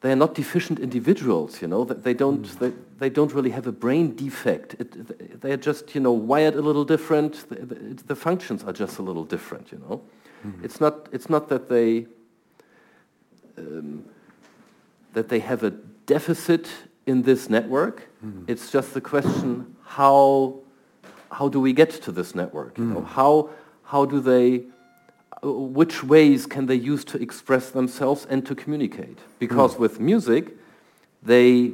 [0.01, 1.83] they are not deficient individuals, you know.
[1.83, 2.59] They don't, mm.
[2.59, 4.75] they, they don't really have a brain defect.
[4.79, 7.49] It, they're just, you know, wired a little different.
[7.49, 10.01] The, the, the functions are just a little different, you know.
[10.45, 10.63] Mm.
[10.63, 12.05] It's, not, it's not that they,
[13.57, 14.05] um,
[15.13, 15.71] that they have a
[16.05, 16.69] deficit
[17.05, 18.07] in this network.
[18.23, 18.45] Mm.
[18.47, 20.59] It's just the question, how,
[21.31, 22.77] how do we get to this network?
[22.77, 23.01] You know?
[23.01, 23.49] How,
[23.83, 24.63] how do they
[25.41, 29.19] which ways can they use to express themselves and to communicate?
[29.39, 29.79] Because mm.
[29.79, 30.57] with music,
[31.23, 31.71] they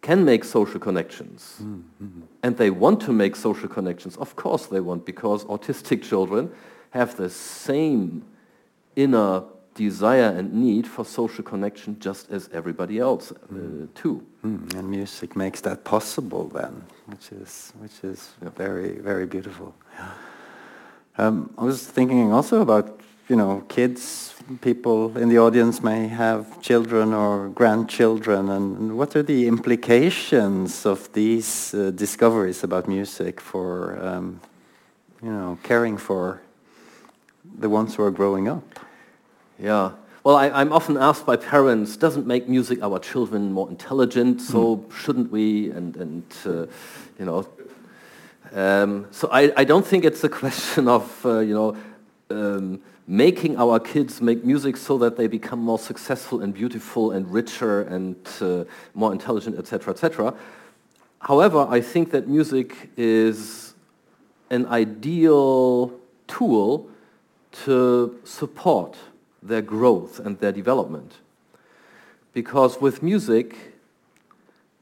[0.00, 1.58] can make social connections.
[1.62, 1.82] Mm.
[2.02, 2.22] Mm.
[2.42, 4.16] And they want to make social connections.
[4.16, 6.50] Of course they want, because autistic children
[6.90, 8.24] have the same
[8.96, 9.42] inner
[9.88, 13.86] desire and need for social connection just as everybody else uh, hmm.
[13.94, 14.16] too.
[14.42, 14.76] Hmm.
[14.76, 18.50] And music makes that possible then, which is, which is yeah.
[18.56, 19.74] very, very beautiful.
[19.98, 20.12] Yeah.
[21.18, 26.44] Um, I was thinking also about, you know, kids, people in the audience may have
[26.60, 33.40] children or grandchildren, and, and what are the implications of these uh, discoveries about music
[33.40, 34.40] for, um,
[35.22, 36.40] you know, caring for
[37.60, 38.80] the ones who are growing up?
[39.60, 39.92] Yeah.
[40.24, 44.78] Well, I, am often asked by parents, doesn't make music our children more intelligent, so
[44.78, 44.92] mm.
[44.92, 45.70] shouldn't we?
[45.70, 46.66] And, and uh,
[47.18, 47.46] you know,
[48.52, 51.76] um, so I, I, don't think it's a question of, uh, you know,
[52.30, 57.30] um, making our kids make music so that they become more successful and beautiful and
[57.30, 60.34] richer and uh, more intelligent, etc., etc.
[61.20, 63.74] However, I think that music is
[64.48, 65.92] an ideal
[66.28, 66.88] tool
[67.64, 68.96] to support
[69.42, 71.16] their growth and their development.
[72.32, 73.56] Because with music,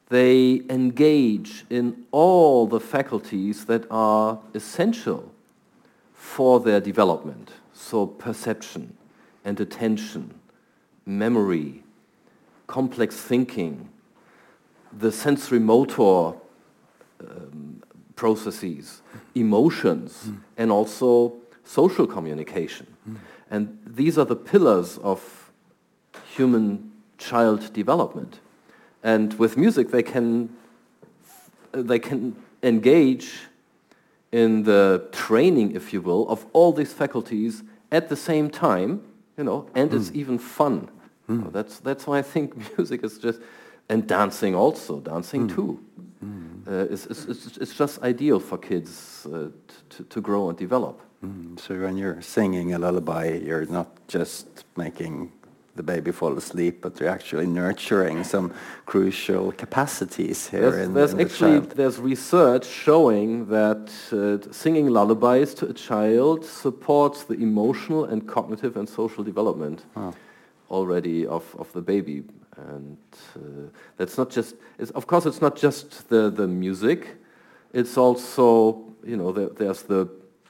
[0.09, 5.33] they engage in all the faculties that are essential
[6.14, 7.53] for their development.
[7.73, 8.97] So perception
[9.44, 10.35] and attention,
[11.07, 11.83] memory,
[12.66, 13.88] complex thinking,
[14.92, 16.38] the sensory motor
[17.21, 17.83] um,
[18.16, 19.03] processes,
[19.35, 20.40] emotions, mm.
[20.57, 22.87] and also social communication.
[23.09, 23.16] Mm.
[23.51, 25.51] And these are the pillars of
[26.35, 28.41] human child development.
[29.03, 30.51] And with music, they can,
[31.73, 33.33] they can engage
[34.33, 39.03] in the training, if you will, of all these faculties at the same time,
[39.37, 39.97] you know, and mm.
[39.97, 40.19] it's hmm.
[40.19, 40.91] even fun.
[41.29, 41.45] Mm.
[41.45, 43.41] So that's, that's why I think music is just,
[43.89, 45.55] and dancing also, dancing mm.
[45.55, 45.81] too.
[46.21, 46.49] Hmm.
[46.67, 49.49] Uh, it's, it's, it's, just ideal for kids uh,
[49.89, 51.01] to, to grow and develop.
[51.20, 51.57] Hmm.
[51.57, 55.33] So when you're singing a lullaby, you're not just making
[55.78, 58.52] the baby fall asleep, but you're actually nurturing some
[58.85, 64.88] crucial capacities here there's, in, there's in actually, the There's research showing that uh, singing
[64.88, 70.12] lullabies to a child supports the emotional and cognitive and social development oh.
[70.70, 72.24] already of, of the baby.
[72.57, 72.98] And
[73.37, 74.57] uh, that's not just,
[74.94, 77.16] of course it's not just the, the music,
[77.72, 80.09] it's also, you know, there, there's the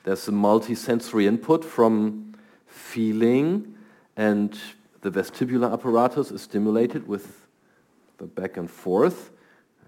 [0.09, 2.35] there's a multi-sensory input from
[2.66, 3.75] feeling
[4.16, 4.59] and
[5.03, 7.47] the vestibular apparatus is stimulated with
[8.16, 9.31] the back and forth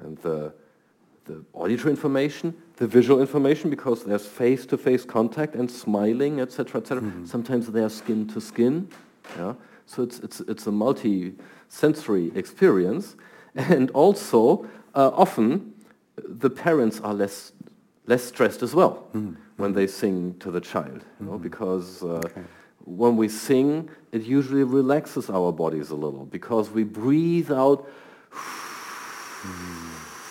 [0.03, 0.53] and the,
[1.25, 7.03] the auditory information, the visual information because there's face-to-face contact and smiling, etc., etc.
[7.03, 7.27] Mm -hmm.
[7.27, 8.89] Sometimes they are skin to skin.
[9.39, 9.55] Yeah?
[9.87, 13.17] So it's, it's, it's a multi-sensory experience.
[13.55, 15.73] And also, uh, often,
[16.41, 17.53] the parents are less,
[18.05, 19.50] less stressed as well mm -hmm.
[19.61, 21.43] When they sing to the child, you know, mm -hmm.
[21.43, 22.45] because uh, okay
[22.85, 27.89] when we sing, it usually relaxes our bodies a little because we breathe out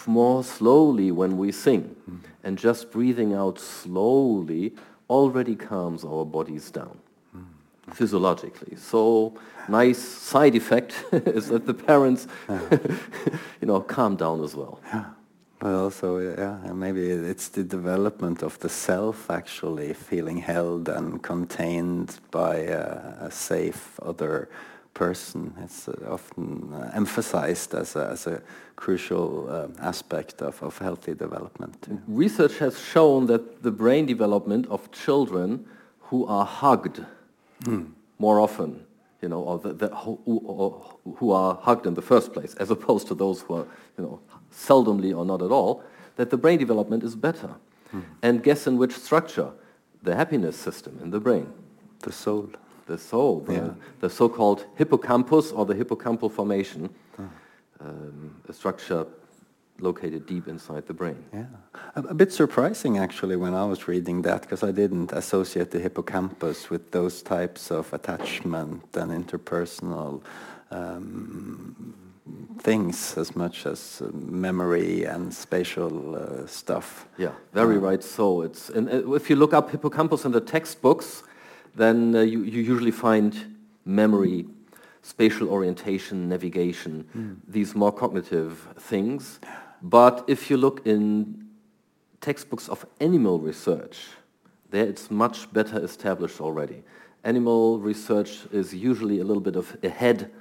[0.05, 1.95] more slowly when we sing.
[2.43, 4.73] And just breathing out slowly
[5.09, 6.99] already calms our bodies down
[7.93, 8.75] physiologically.
[8.75, 9.33] So
[9.67, 12.27] nice side effect is that the parents,
[13.61, 14.79] you know, calm down as well.
[14.85, 15.05] Yeah.
[15.59, 22.17] But also, yeah, maybe it's the development of the self actually feeling held and contained
[22.31, 24.47] by a, a safe other
[24.93, 25.53] person.
[25.63, 28.41] It's uh, often uh, emphasized as a, as a
[28.75, 31.81] crucial uh, aspect of, of healthy development.
[31.81, 31.99] Too.
[32.07, 35.65] Research has shown that the brain development of children
[36.03, 37.03] who are hugged
[37.63, 37.91] mm.
[38.17, 38.85] more often,
[39.21, 40.81] you know, or, the, the, who, or
[41.17, 43.67] who are hugged in the first place, as opposed to those who are,
[43.97, 44.19] you know,
[44.51, 45.83] seldomly or not at all,
[46.15, 47.55] that the brain development is better.
[47.93, 48.03] Mm.
[48.21, 49.51] And guess in which structure?
[50.03, 51.51] The happiness system in the brain.
[51.99, 52.49] The soul.
[52.85, 53.69] The soul, the, yeah.
[53.99, 57.29] the so-called hippocampus or the hippocampal formation, oh.
[57.81, 59.05] um, a structure
[59.79, 61.23] located deep inside the brain.
[61.31, 61.45] Yeah,
[61.95, 65.79] a, a bit surprising actually when I was reading that because I didn't associate the
[65.79, 70.21] hippocampus with those types of attachment and interpersonal
[70.71, 71.93] um,
[72.61, 77.07] things as much as uh, memory and spatial uh, stuff.
[77.17, 78.03] Yeah, very uh, right.
[78.03, 81.23] So it's and uh, if you look up hippocampus in the textbooks,
[81.75, 84.45] then uh, you, you usually find memory,
[85.01, 87.37] spatial orientation, navigation, mm.
[87.47, 89.39] these more cognitive things.
[89.81, 91.47] But if you look in
[92.21, 94.07] textbooks of animal research,
[94.69, 96.83] there it's much better established already.
[97.23, 100.31] Animal research is usually a little bit of ahead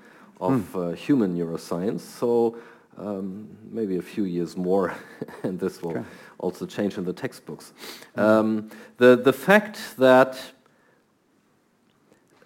[0.41, 0.93] of mm.
[0.93, 2.57] uh, human neuroscience, so
[2.97, 4.95] um, maybe a few years more,
[5.43, 6.05] and this will okay.
[6.39, 7.73] also change in the textbooks.
[8.17, 8.23] Mm.
[8.23, 10.39] Um, the, the fact that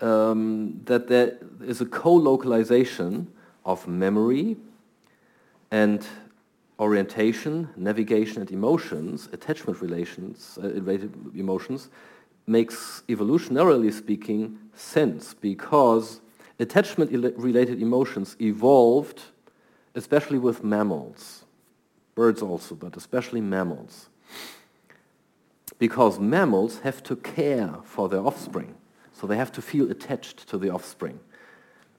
[0.00, 3.32] um, that there is a co-localization
[3.64, 4.56] of memory
[5.70, 6.04] and
[6.80, 10.68] orientation, navigation and emotions, attachment relations, uh,
[11.36, 11.88] emotions,
[12.48, 16.21] makes evolutionarily speaking sense because
[16.62, 19.22] attachment-related emotions evolved
[19.94, 21.44] especially with mammals,
[22.14, 24.08] birds also, but especially mammals,
[25.78, 28.74] because mammals have to care for their offspring.
[29.12, 31.20] So they have to feel attached to the offspring.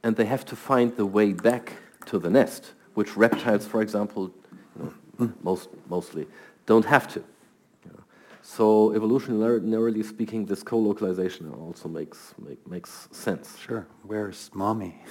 [0.03, 1.73] And they have to find the way back
[2.07, 4.33] to the nest, which reptiles, for example,
[4.77, 6.27] you know, most, mostly
[6.65, 7.23] don't have to.
[8.43, 13.57] So evolutionarily speaking, this co-localization also makes, make, makes sense.
[13.57, 13.87] Sure.
[14.03, 15.01] Where's mommy?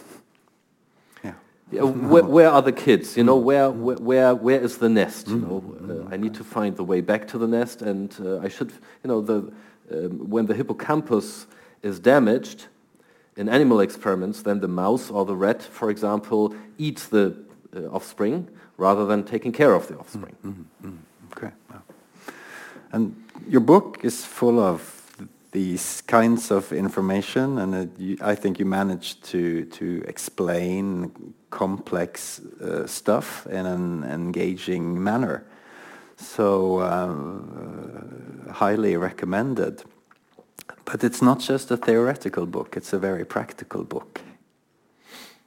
[1.25, 1.33] yeah.
[1.71, 3.17] yeah where, where, are the kids?
[3.17, 5.29] You know, where, where, where is the nest?
[5.29, 8.41] You know, uh, I need to find the way back to the nest, and uh,
[8.41, 8.71] I should,
[9.03, 9.51] you know, the,
[9.91, 11.47] um, when the hippocampus
[11.81, 12.67] is damaged
[13.39, 17.35] in animal experiments, then the mouse or the rat, for example, eats the
[17.75, 20.37] uh, offspring rather than taking care of the offspring.
[20.45, 20.97] Mm -hmm.
[21.33, 21.53] Okay.
[22.93, 23.17] And
[23.49, 25.03] your book is full of
[25.53, 32.41] these kinds of information, and it, you, I think you managed to to explain complex
[32.41, 35.45] uh, stuff in an engaging manner.
[36.17, 39.83] So, uh, highly recommended.
[40.85, 44.21] But it's not just a theoretical book, it's a very practical book.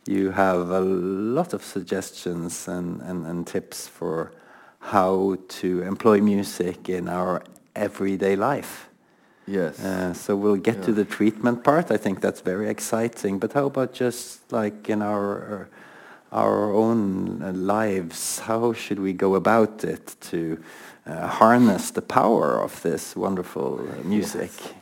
[0.07, 4.31] You have a lot of suggestions and, and, and tips for
[4.85, 7.43] how to employ music in our
[7.75, 8.87] everyday life.
[9.47, 9.79] Yes.
[9.79, 10.85] Uh, so we'll get yeah.
[10.85, 11.91] to the treatment part.
[11.91, 13.39] I think that's very exciting.
[13.39, 15.69] But how about just like in our
[16.31, 18.39] our own lives?
[18.39, 20.57] How should we go about it to
[21.05, 24.51] uh, harness the power of this wonderful uh, music?
[24.59, 24.73] Yes.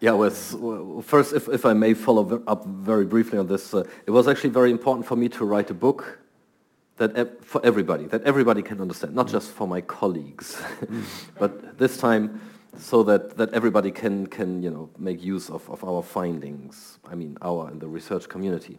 [0.00, 4.10] Yeah, well, first, if, if I may follow up very briefly on this, uh, it
[4.10, 6.18] was actually very important for me to write a book
[6.96, 10.60] that for everybody, that everybody can understand, not just for my colleagues,
[11.38, 12.40] but this time
[12.78, 17.14] so that, that everybody can, can you know, make use of, of our findings, I
[17.14, 18.78] mean our and the research community.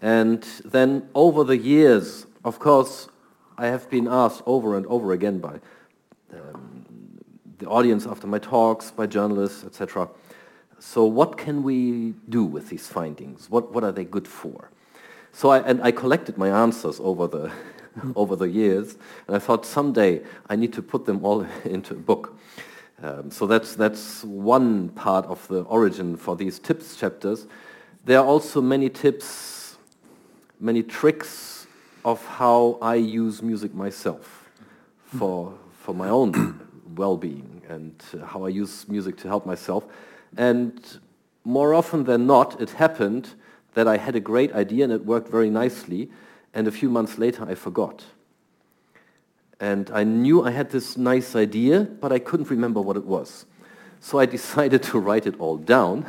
[0.00, 3.08] And then over the years, of course,
[3.56, 5.60] I have been asked over and over again by
[6.32, 6.84] um,
[7.58, 10.08] the audience after my talks, by journalists, etc.,
[10.80, 13.48] so what can we do with these findings?
[13.48, 14.72] What, what are they good for?
[15.32, 17.50] So I, and I collected my answers over the,
[18.16, 21.98] over the years, and I thought someday I need to put them all into a
[21.98, 22.38] book.
[23.02, 27.46] Um, so that's, that's one part of the origin for these tips chapters.
[28.04, 29.76] There are also many tips,
[30.60, 31.66] many tricks
[32.04, 34.50] of how I use music myself
[35.04, 36.60] for, for my own
[36.96, 39.84] well-being and how I use music to help myself.
[40.36, 40.80] And
[41.44, 43.30] more often than not, it happened
[43.74, 46.10] that I had a great idea and it worked very nicely,
[46.54, 48.04] and a few months later I forgot.
[49.60, 53.46] And I knew I had this nice idea, but I couldn't remember what it was.
[54.00, 56.04] So I decided to write it all down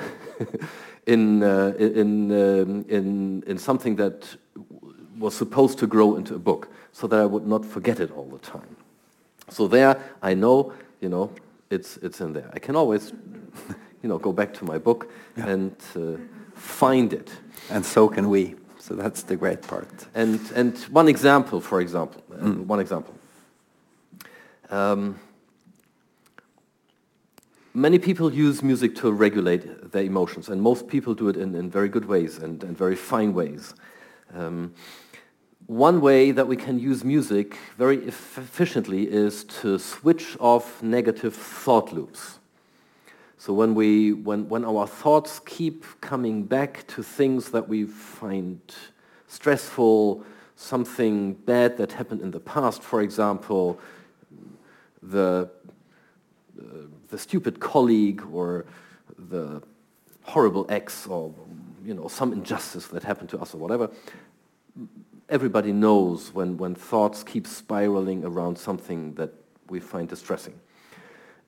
[1.05, 4.35] in, uh, in, um, in, in something that
[5.17, 8.25] was supposed to grow into a book, so that I would not forget it all
[8.25, 8.75] the time.
[9.49, 11.31] So there, I know, you know,
[11.69, 12.49] it's, it's in there.
[12.53, 13.13] I can always
[14.03, 15.47] you know, go back to my book yeah.
[15.47, 16.17] and uh,
[16.63, 17.29] find it.
[17.69, 18.55] And so can we.
[18.79, 20.07] So that's the great part.
[20.15, 22.65] And, and one example, for example, mm.
[22.65, 23.13] one example.
[24.69, 25.19] Um,
[27.73, 31.69] many people use music to regulate their emotions, and most people do it in, in
[31.69, 33.73] very good ways and, and very fine ways.
[34.33, 34.73] Um,
[35.67, 41.93] one way that we can use music very efficiently is to switch off negative thought
[41.93, 42.39] loops.
[43.43, 48.57] So when, we, when, when our thoughts keep coming back to things that we find
[49.27, 50.23] stressful,
[50.55, 53.81] something bad that happened in the past, for example,
[55.01, 55.49] the,
[56.57, 56.63] uh,
[57.09, 58.65] the stupid colleague or
[59.19, 59.61] the
[60.21, 61.35] horrible ex or
[61.83, 63.91] you know, some injustice that happened to us or whatever,
[65.27, 69.33] everybody knows when, when thoughts keep spiraling around something that
[69.67, 70.57] we find distressing.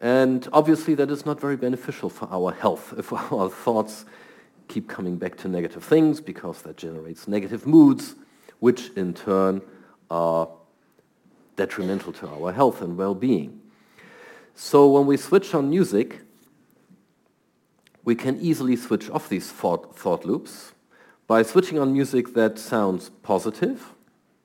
[0.02, 4.06] And obviously that is not very beneficial for our health if our thoughts
[4.68, 8.16] keep coming back to negative things because that generates negative moods,
[8.60, 9.62] which in turn
[10.10, 10.50] are
[11.56, 13.62] detrimental to our health and well-being.
[14.56, 16.22] So when we switch on music,
[18.04, 20.74] we can easily switch off these thought, thought loops
[21.28, 23.94] by switching on music that sounds positive,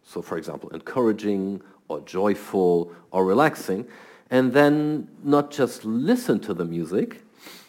[0.03, 3.87] so for example encouraging or joyful or relaxing,
[4.31, 7.23] and then not just listen to the music,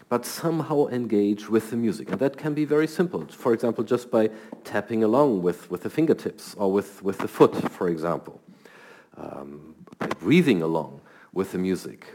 [0.10, 2.12] but somehow engage with the music.
[2.12, 3.26] And that can be very simple.
[3.28, 4.30] For example, just by
[4.64, 8.42] tapping along with, with the fingertips or with, with the foot, for example.
[9.18, 9.76] Um,
[10.20, 11.02] breathing along
[11.34, 12.06] with the music.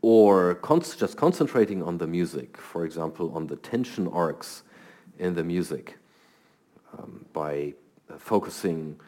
[0.00, 4.62] Or con just concentrating on the music, for example, on the tension arcs
[5.18, 5.98] in the music
[6.96, 7.74] um, by
[8.10, 8.98] uh, focusing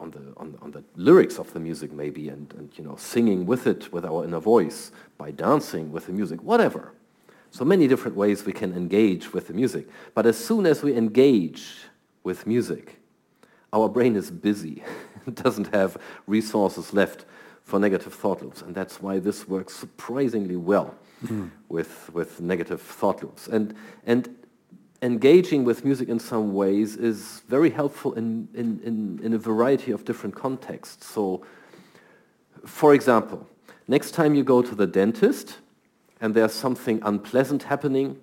[0.00, 3.46] on, the, on, on, the lyrics of the music maybe and, and you know, singing
[3.46, 6.92] with it with our inner voice, by dancing with the music, whatever.
[7.50, 9.88] So many different ways we can engage with the music.
[10.14, 11.76] But as soon as we engage
[12.24, 13.00] with music,
[13.72, 14.82] our brain is busy.
[15.26, 17.26] it doesn't have resources left
[17.62, 18.62] for negative thought loops.
[18.62, 21.50] And that's why this works surprisingly well mm.
[21.68, 23.48] with, with negative thought loops.
[23.48, 23.74] And,
[24.06, 24.34] and
[25.04, 29.92] engaging with music in some ways is very helpful in, in, in, in, a variety
[29.92, 31.06] of different contexts.
[31.06, 31.44] So,
[32.64, 33.46] for example,
[33.86, 35.58] next time you go to the dentist
[36.22, 38.18] and there's something unpleasant happening,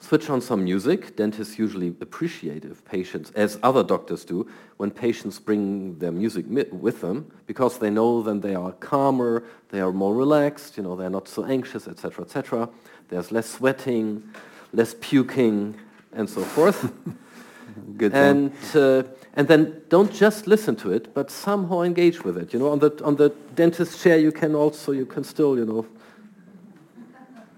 [0.00, 1.14] switch on some music.
[1.14, 7.00] Dentists usually appreciate if patients, as other doctors do, when patients bring their music with
[7.00, 11.08] them because they know then they are calmer, they are more relaxed, you know, they're
[11.08, 12.68] not so anxious, etc., etc.
[13.10, 14.24] There's less sweating
[14.72, 15.74] less puking,
[16.12, 16.92] and so forth.
[17.96, 19.02] Good and uh,
[19.34, 22.52] and then don't just listen to it, but somehow engage with it.
[22.52, 25.64] You know, on the on the dentist chair, you can also you can still you
[25.64, 25.86] know,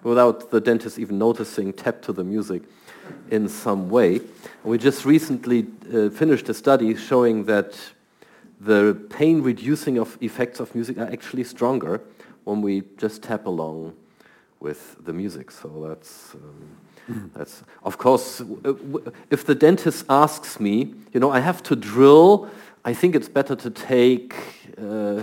[0.03, 2.63] without the dentist even noticing, tap to the music
[3.31, 4.21] in some way.
[4.63, 7.77] We just recently uh, finished a study showing that
[8.61, 12.01] the pain reducing of effects of music are actually stronger
[12.45, 13.95] when we just tap along
[14.61, 15.51] with the music.
[15.51, 16.35] So that's.
[16.35, 18.43] Um, that's, of course,
[19.31, 22.49] if the dentist asks me, you know, I have to drill,
[22.85, 24.35] I think it's better to take,
[24.79, 25.23] uh,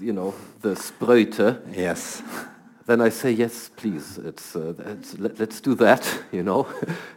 [0.00, 1.60] you know, the Spröte.
[1.74, 2.22] Yes.
[2.86, 6.66] Then I say, yes, please, it's, uh, it's, let, us do that, you know.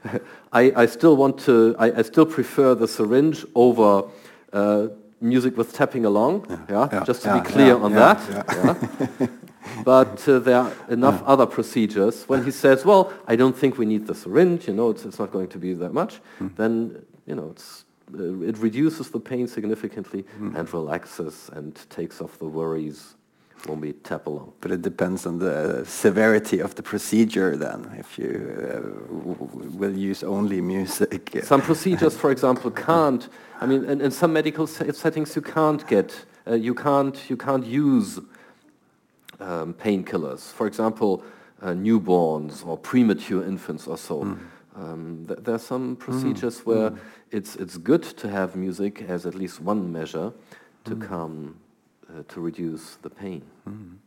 [0.54, 4.04] I, I still want to, I, I still prefer the syringe over
[4.51, 4.88] uh,
[5.20, 9.30] music with tapping along, yeah, yeah, yeah just to yeah, be clear on that.
[9.84, 11.28] but uh, there are enough yeah.
[11.28, 12.24] other procedures.
[12.28, 15.20] When he says, well, I don't think we need the syringe, you know, it's, it's
[15.20, 16.55] not going to be that much, mm.
[16.55, 20.55] then, you know, it's, uh, it reduces the pain significantly mm.
[20.55, 23.16] and relaxes and takes off the worries
[23.68, 24.53] when we tap along.
[24.59, 30.24] But it depends on the severity of the procedure then, if you uh, will use
[30.24, 31.39] only music.
[31.43, 33.28] Some procedures, for example, can't,
[33.61, 37.66] I mean, in, in some medical settings you can't get, uh, you, can't, you can't
[37.66, 38.20] use
[39.39, 40.51] um, painkillers.
[40.51, 41.23] For example,
[41.61, 44.23] uh, newborns or premature infants or so.
[44.23, 44.38] Mm.
[44.75, 46.65] Um, th there are some procedures mm.
[46.65, 46.97] where mm.
[47.31, 50.34] it's it's good to have music as at least one measure
[50.84, 51.07] to mm.
[51.07, 51.55] calm,
[52.09, 53.41] uh, to reduce the pain.
[53.67, 53.97] Mm.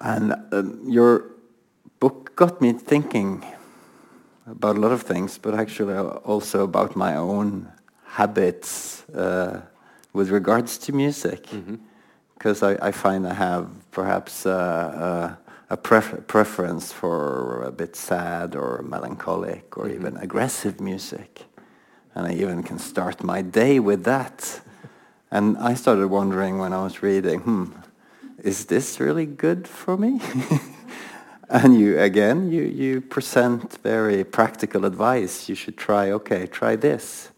[0.00, 1.24] And um, your
[2.00, 3.44] book got me thinking
[4.46, 5.94] about a lot of things, but actually
[6.24, 7.68] also about my own
[8.04, 9.60] habits uh,
[10.12, 11.46] with regards to music.
[11.46, 11.87] -hmm
[12.38, 15.34] because I, I, find I have perhaps uh, uh,
[15.70, 19.96] a pref preference for a bit sad or melancholic or mm -hmm.
[19.96, 21.46] even aggressive music.
[22.14, 24.62] And I even can start my day with that.
[25.30, 27.64] and I started wondering when I was reading, hmm,
[28.42, 30.20] is this really good for me?
[31.48, 35.48] and you, again, you, you present very practical advice.
[35.48, 37.30] You should try, okay, try this.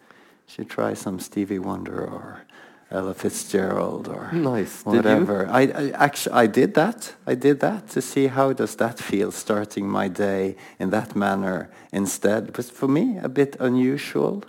[0.47, 2.45] You should try some Stevie Wonder or
[2.91, 4.83] Ella Fitzgerald or nice.
[4.85, 5.47] whatever.
[5.49, 7.15] I, I, actually I did that.
[7.27, 11.71] I did that to see how does that feel starting my day in that manner
[11.93, 12.49] instead.
[12.49, 14.43] It was for me a bit unusual.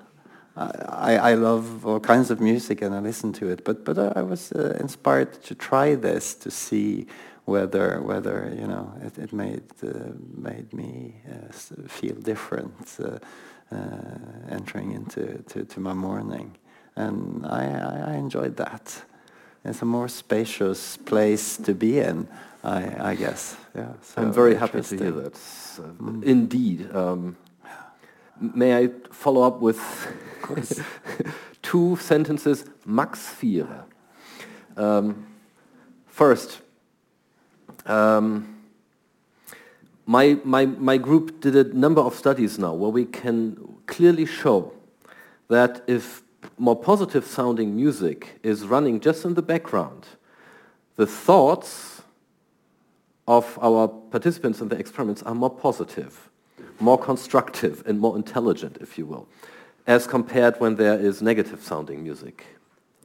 [0.57, 4.21] I, I love all kinds of music and I listen to it, but but I
[4.21, 7.07] was uh, inspired to try this to see
[7.45, 11.51] whether whether you know it, it made uh, made me uh,
[11.87, 13.19] feel different uh,
[13.71, 13.77] uh,
[14.49, 16.57] entering into to, to my morning
[17.07, 19.03] and I, I, I enjoyed that.
[19.63, 22.27] It's a more spacious place to be in
[22.63, 23.57] I, I guess.
[23.75, 23.93] Yeah.
[24.01, 25.35] So I'm very happy to hear that.
[25.35, 26.23] Uh, mm.
[26.23, 26.93] Indeed.
[26.95, 27.37] Um,
[28.39, 29.79] may I follow up with
[31.61, 32.65] two sentences?
[32.85, 33.85] Max vier.
[34.77, 35.25] Um,
[36.07, 36.61] first,
[37.85, 38.63] um,
[40.05, 44.73] my, my, my group did a number of studies now where we can clearly show
[45.47, 46.21] that if
[46.57, 50.07] more positive sounding music is running just in the background,
[50.95, 52.01] the thoughts
[53.27, 56.29] of our participants in the experiments are more positive,
[56.79, 59.27] more constructive and more intelligent, if you will,
[59.87, 62.45] as compared when there is negative sounding music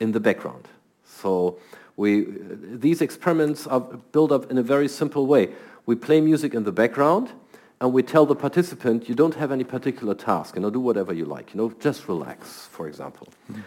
[0.01, 0.69] in the background.
[1.05, 1.59] So
[1.97, 5.51] we, these experiments are built up in a very simple way.
[5.87, 7.33] We play music in the background,
[7.81, 11.13] and we tell the participant, you don't have any particular task, you know, do whatever
[11.13, 13.29] you like, you know, just relax, for example.
[13.53, 13.63] Mm.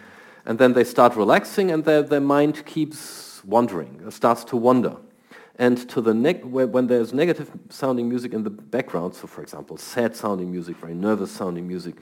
[0.46, 4.96] And then they start relaxing, and their, their mind keeps wandering, starts to wander.
[5.56, 10.16] And to the when there's negative sounding music in the background, so for example, sad
[10.16, 11.96] sounding music, very nervous sounding music,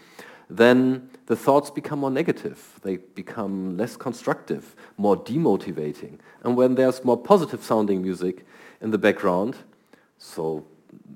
[0.49, 2.79] then the thoughts become more negative.
[2.83, 6.21] They become less constructive, more demotivating.
[6.43, 8.47] And when there's more positive sounding music
[8.81, 9.57] in the background,
[10.19, 10.65] so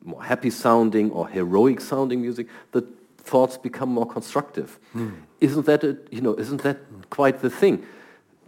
[0.04, 2.82] more happy sounding or heroic sounding music, the
[3.18, 4.78] thoughts become more constructive.
[4.94, 5.14] Mm.
[5.40, 6.34] Isn't that a, you know?
[6.34, 6.78] Isn't that
[7.10, 7.84] quite the thing?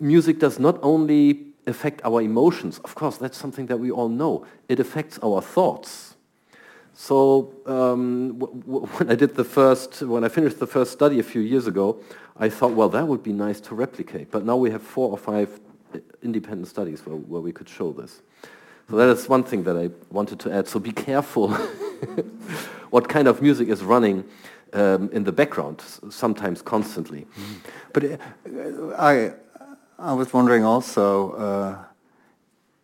[0.01, 2.79] Music does not only affect our emotions.
[2.81, 4.47] Of course, that's something that we all know.
[4.69, 6.17] It affects our thoughts.
[6.93, 11.41] So um, when I did the first, when I finished the first study a few
[11.41, 12.01] years ago,
[12.37, 14.31] I thought, well, that would be nice to replicate.
[14.31, 15.61] But now we have four or five
[16.23, 18.23] independent studies where, where we could show this.
[18.91, 20.69] So that is one thing that I wanted to add.
[20.69, 21.49] So be careful
[22.91, 24.25] what kind of music is running
[24.73, 27.27] um, in the background, sometimes constantly.
[27.39, 27.57] Mm.
[27.93, 29.33] But uh, I,
[29.99, 31.85] I was wondering also, uh,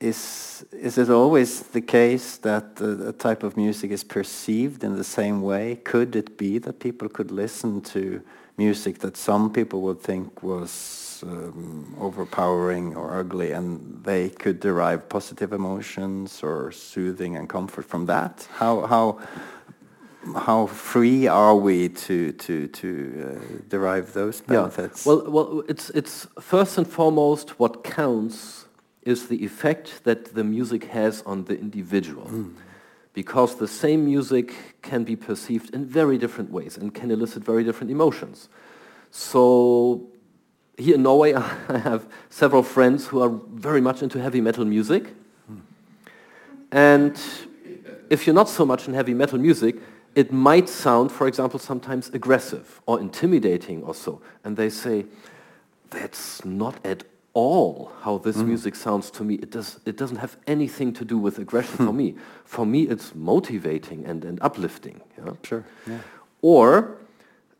[0.01, 5.05] is, is it always the case that a type of music is perceived in the
[5.05, 5.77] same way?
[5.85, 8.23] Could it be that people could listen to
[8.57, 15.09] music that some people would think was um, overpowering or ugly, and they could derive
[15.09, 18.49] positive emotions or soothing and comfort from that.
[18.59, 19.18] How how
[20.37, 25.07] how free are we to to to uh, derive those benefits?
[25.07, 25.12] Yeah.
[25.12, 28.66] Well, well, it's it's first and foremost what counts
[29.03, 32.27] is the effect that the music has on the individual.
[32.27, 32.55] Mm.
[33.12, 37.64] Because the same music can be perceived in very different ways and can elicit very
[37.64, 38.49] different emotions.
[39.11, 40.10] So
[40.81, 41.35] here in Norway,
[41.68, 45.14] I have several friends who are very much into heavy metal music.
[46.72, 47.20] And
[48.11, 49.76] if you're not so much in heavy metal music,
[50.14, 54.20] it might sound, for example, sometimes aggressive or intimidating or so.
[54.45, 55.07] And they say,
[55.91, 58.47] that's not at all how this mm.
[58.47, 59.35] music sounds to me.
[59.37, 62.16] It, does, it doesn't have anything to do with aggression for me.
[62.45, 65.01] For me, it's motivating and, and uplifting.
[65.16, 65.33] Yeah?
[65.45, 65.64] Sure.
[65.87, 65.99] Yeah.
[66.43, 66.97] Or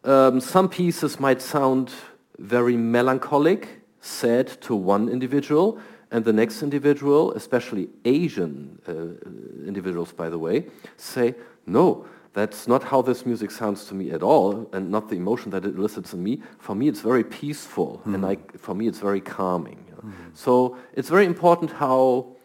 [0.05, 1.93] um, some pieces might sound
[2.41, 5.79] very melancholic, sad to one individual,
[6.11, 10.67] and the next individual, especially Asian uh, individuals, by the way,
[10.97, 11.35] say,
[11.67, 15.51] no, that's not how this music sounds to me at all, and not the emotion
[15.51, 16.41] that it elicits in me.
[16.59, 18.15] For me, it's very peaceful, mm.
[18.15, 19.85] and I, for me, it's very calming.
[19.89, 20.03] You know?
[20.03, 20.37] mm.
[20.37, 22.37] So it's very important how,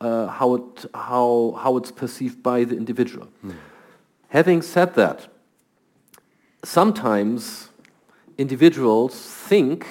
[0.00, 3.28] uh, how, it, how, how it's perceived by the individual.
[3.44, 3.54] Mm.
[4.28, 5.28] Having said that,
[6.64, 7.65] sometimes
[8.38, 9.86] individuals think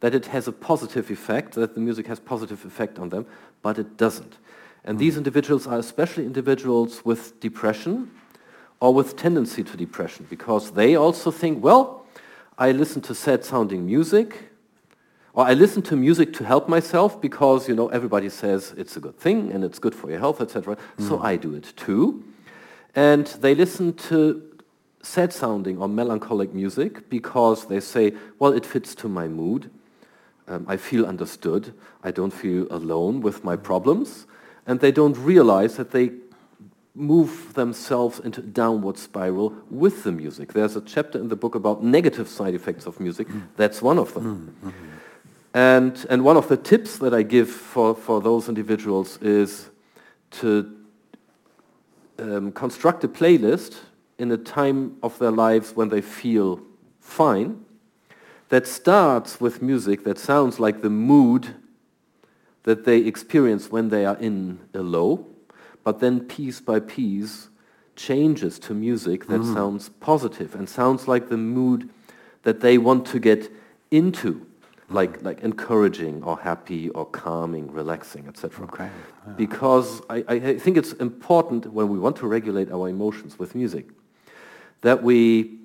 [0.00, 3.26] that it has a positive effect, that the music has positive effect on them,
[3.62, 4.36] but it doesn't.
[4.84, 8.10] And these individuals are especially individuals with depression
[8.80, 12.04] or with tendency to depression because they also think, well,
[12.58, 14.50] I listen to sad sounding music
[15.34, 19.00] or I listen to music to help myself because, you know, everybody says it's a
[19.00, 20.76] good thing and it's good for your health, etc.
[20.98, 21.08] Mm.
[21.08, 22.24] So I do it too.
[22.94, 24.51] And they listen to
[25.02, 29.70] sad sounding or melancholic music because they say, well, it fits to my mood.
[30.48, 31.74] Um, I feel understood.
[32.02, 34.26] I don't feel alone with my problems.
[34.66, 36.12] And they don't realize that they
[36.94, 40.52] move themselves into a downward spiral with the music.
[40.52, 43.28] There's a chapter in the book about negative side effects of music.
[43.28, 43.42] Mm.
[43.56, 44.24] That's one of them.
[44.24, 44.72] Mm -hmm.
[45.54, 49.70] And, and one of the tips that I give for, for those individuals is
[50.40, 50.64] to
[52.18, 53.74] um, construct a playlist
[54.18, 56.60] in a time of their lives when they feel
[57.00, 57.64] fine,
[58.48, 61.54] that starts with music that sounds like the mood
[62.64, 65.26] that they experience when they are in a low,
[65.82, 67.48] but then piece by piece
[67.96, 69.54] changes to music that mm.
[69.54, 71.88] sounds positive and sounds like the mood
[72.42, 73.50] that they want to get
[73.90, 74.46] into.
[74.90, 78.64] like, like encouraging or happy or calming, relaxing, etc.
[78.66, 78.90] Okay.
[79.36, 83.86] Because I, I think it's important when we want to regulate our emotions with music
[84.82, 85.58] that we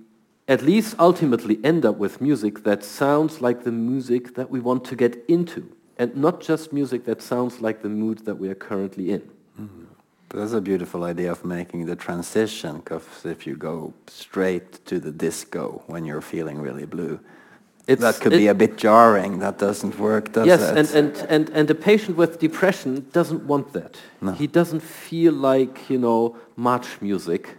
[0.47, 4.86] at least ultimately end up with music that sounds like the music that we want
[4.86, 8.55] to get into and not just music that sounds like the mood that we are
[8.55, 9.22] currently in.
[9.59, 9.84] Mm-hmm.
[10.30, 15.11] That's a beautiful idea of making the transition because if you go straight to the
[15.11, 17.20] disco when you're feeling really blue,
[17.88, 19.39] it's, that could it, be a bit jarring.
[19.39, 20.76] That doesn't work, does yes, it?
[20.76, 23.97] Yes, and, and, and, and a patient with depression doesn't want that.
[24.20, 24.34] No.
[24.34, 27.55] He doesn't feel like, you know, march music.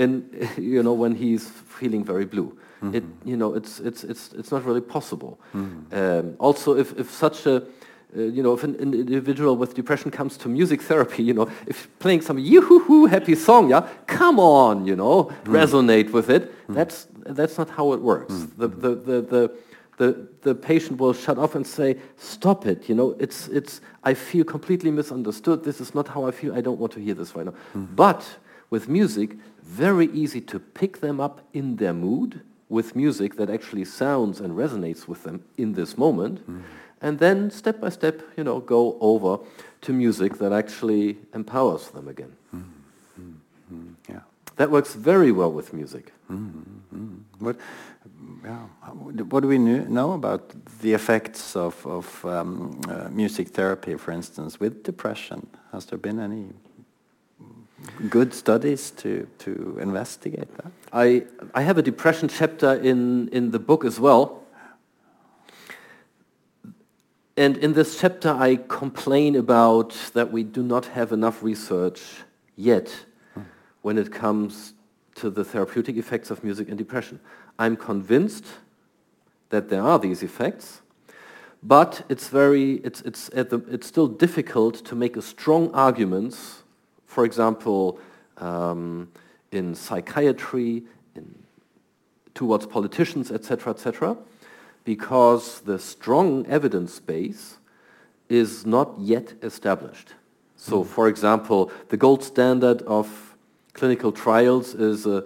[0.00, 1.48] And, you know, when he's
[1.78, 2.52] feeling very blue.
[2.80, 2.94] Mm -hmm.
[2.94, 5.36] It, you know, it's, it's, it's, it's not really possible.
[5.52, 6.18] Mm -hmm.
[6.18, 7.62] um, also, if, if such a, uh,
[8.12, 11.88] you know, if an, an, individual with depression comes to music therapy, you know, if
[11.98, 13.84] playing some yoo-hoo happy song, yeah,
[14.18, 15.52] come on, you know, mm.
[15.52, 16.42] resonate with it.
[16.66, 16.74] Mm.
[16.74, 18.34] That's that's not how it works.
[18.34, 18.48] Mm.
[18.58, 19.50] The, the, the, the,
[19.96, 24.14] the, the patient will shut off and say, stop it, you know, it's, it's, I
[24.14, 25.62] feel completely misunderstood.
[25.62, 26.54] This is not how I feel.
[26.54, 27.54] I don't want to hear this right now.
[27.74, 27.94] Mm.
[27.94, 28.38] But
[28.70, 33.84] with music, very easy to pick them up in their mood with music that actually
[33.84, 36.48] sounds and resonates with them in this moment.
[36.48, 36.62] Mm
[37.00, 39.38] and then step by step, you know, go over
[39.82, 42.32] to music that actually empowers them again.
[42.54, 42.64] Mm
[43.18, 43.94] -hmm.
[44.08, 44.22] Yeah.
[44.56, 46.12] That works very well with music.
[46.28, 47.24] Mm.
[47.38, 47.56] What,
[48.44, 48.68] yeah,
[49.30, 49.58] what do we
[49.88, 50.40] know about
[50.82, 55.40] the effects of, of um, uh, music therapy, for instance, with depression?
[55.72, 56.46] Has there been any
[58.08, 60.72] good studies to, to investigate that?
[60.92, 61.24] I,
[61.54, 64.42] I have a depression chapter in, in the book as well.
[67.36, 72.02] And in this chapter, I complain about that we do not have enough research
[72.56, 73.06] yet
[73.82, 74.74] when it comes
[75.14, 77.20] to the therapeutic effects of music and depression.
[77.58, 78.44] I'm convinced
[79.50, 80.82] that there are these effects,
[81.62, 86.59] but it's very, it's, it's, the, it's still difficult to make a strong argument,
[87.10, 87.98] for example,
[88.36, 89.08] um,
[89.50, 90.84] in psychiatry,
[91.16, 91.42] in,
[92.34, 94.16] towards politicians, etc., etc.,
[94.84, 97.58] because the strong evidence base
[98.28, 100.14] is not yet established.
[100.54, 100.86] So, mm.
[100.86, 103.34] for example, the gold standard of
[103.72, 105.24] clinical trials is a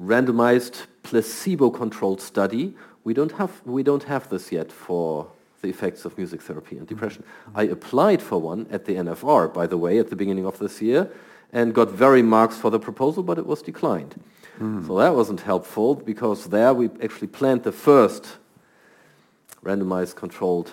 [0.00, 2.74] randomized placebo-controlled study.
[3.04, 5.28] We don't have we don't have this yet for
[5.60, 7.22] the effects of music therapy and depression.
[7.22, 7.52] Mm.
[7.54, 10.80] I applied for one at the NFR, by the way, at the beginning of this
[10.80, 11.10] year,
[11.52, 14.20] and got very marks for the proposal, but it was declined.
[14.60, 14.86] Mm.
[14.86, 18.38] So that wasn't helpful because there we actually planned the first
[19.64, 20.72] randomized controlled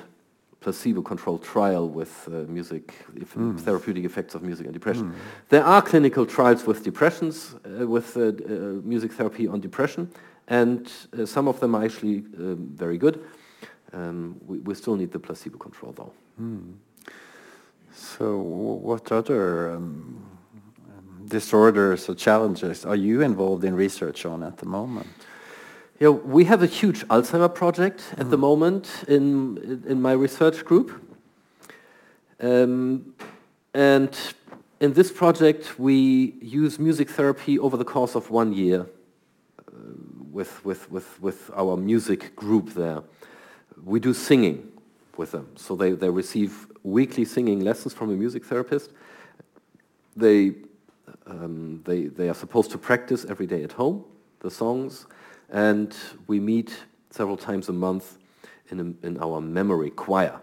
[0.65, 3.59] placebo-controlled trial with uh, music, if, mm.
[3.59, 5.11] therapeutic effects of music and depression.
[5.11, 5.15] Mm.
[5.49, 10.09] There are clinical trials with depressions, uh, with uh, uh music therapy on depression,
[10.47, 10.81] and
[11.13, 13.15] uh, some of them are actually um, very good.
[13.95, 16.11] Um, we, we, still need the placebo control though.
[16.41, 16.73] Mm.
[17.93, 20.21] So what other um,
[21.25, 25.07] disorders or challenges are you involved in research on at the moment?
[25.99, 28.29] Yeah, we have a huge Alzheimer project at mm.
[28.31, 30.91] the moment in, in my research group.
[32.41, 33.13] Um,
[33.73, 34.13] and
[34.81, 38.87] in this project, we use music therapy over the course of one year
[39.69, 39.71] uh,
[40.31, 43.01] with, with, with, with our music group there.
[43.84, 44.71] We do singing
[45.17, 45.49] with them.
[45.55, 48.91] So they, they receive weekly singing lessons from a music therapist.
[50.15, 50.53] They,
[51.26, 54.05] um, they, they are supposed to practice every day at home,
[54.39, 55.05] the songs
[55.49, 55.95] and
[56.28, 56.78] we meet
[57.09, 58.17] several times a month
[58.69, 60.39] in, a, in our memory choir.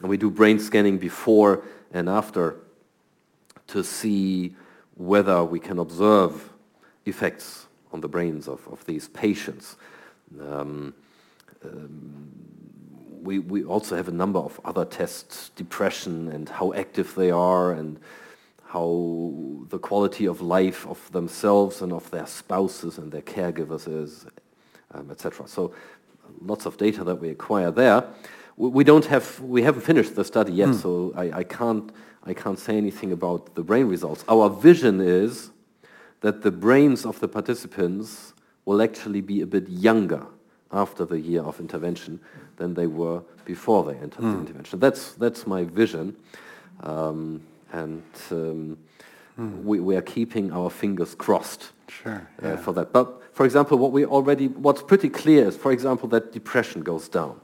[0.00, 1.62] And we do brain scanning before
[1.92, 2.56] and after
[3.68, 4.54] to see
[4.96, 6.50] whether we can observe
[7.06, 9.76] effects on the brains of, of these patients.
[10.40, 10.94] Um,
[11.64, 12.51] um,
[13.22, 17.72] we, we also have a number of other tests, depression and how active they are
[17.72, 18.00] and
[18.66, 24.26] how the quality of life of themselves and of their spouses and their caregivers is,
[24.92, 25.46] um, etc.
[25.46, 25.72] So
[26.40, 28.04] lots of data that we acquire there.
[28.56, 30.82] We, we, don't have, we haven't finished the study yet, mm.
[30.82, 31.92] so I, I, can't,
[32.24, 34.24] I can't say anything about the brain results.
[34.28, 35.50] Our vision is
[36.22, 38.32] that the brains of the participants
[38.64, 40.26] will actually be a bit younger
[40.72, 42.20] after the year of intervention
[42.56, 44.30] than they were before they entered mm.
[44.30, 44.40] the hmm.
[44.40, 44.78] intervention.
[44.78, 46.16] That's, that's my vision.
[46.82, 47.42] Um,
[47.72, 48.78] and um,
[49.38, 49.62] mm.
[49.62, 52.56] we, we, are keeping our fingers crossed sure, uh, yeah.
[52.56, 52.92] for that.
[52.92, 57.08] But for example, what we already, what's pretty clear is, for example, that depression goes
[57.08, 57.40] down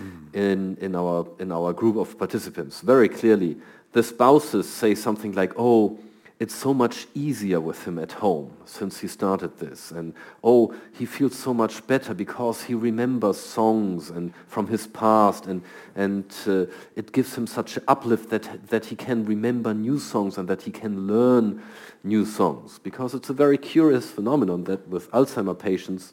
[0.00, 0.34] mm.
[0.34, 2.80] in, in, our, in our group of participants.
[2.80, 3.56] Very clearly,
[3.92, 5.98] the spouses say something like, oh,
[6.38, 9.90] it's so much easier with him at home since he started this.
[9.90, 10.12] And
[10.44, 15.62] oh, he feels so much better because he remembers songs and from his past and,
[15.94, 20.36] and uh, it gives him such an uplift that, that he can remember new songs
[20.36, 21.62] and that he can learn
[22.04, 22.80] new songs.
[22.80, 26.12] Because it's a very curious phenomenon that with Alzheimer patients,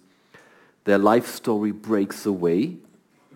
[0.86, 2.78] their life story breaks away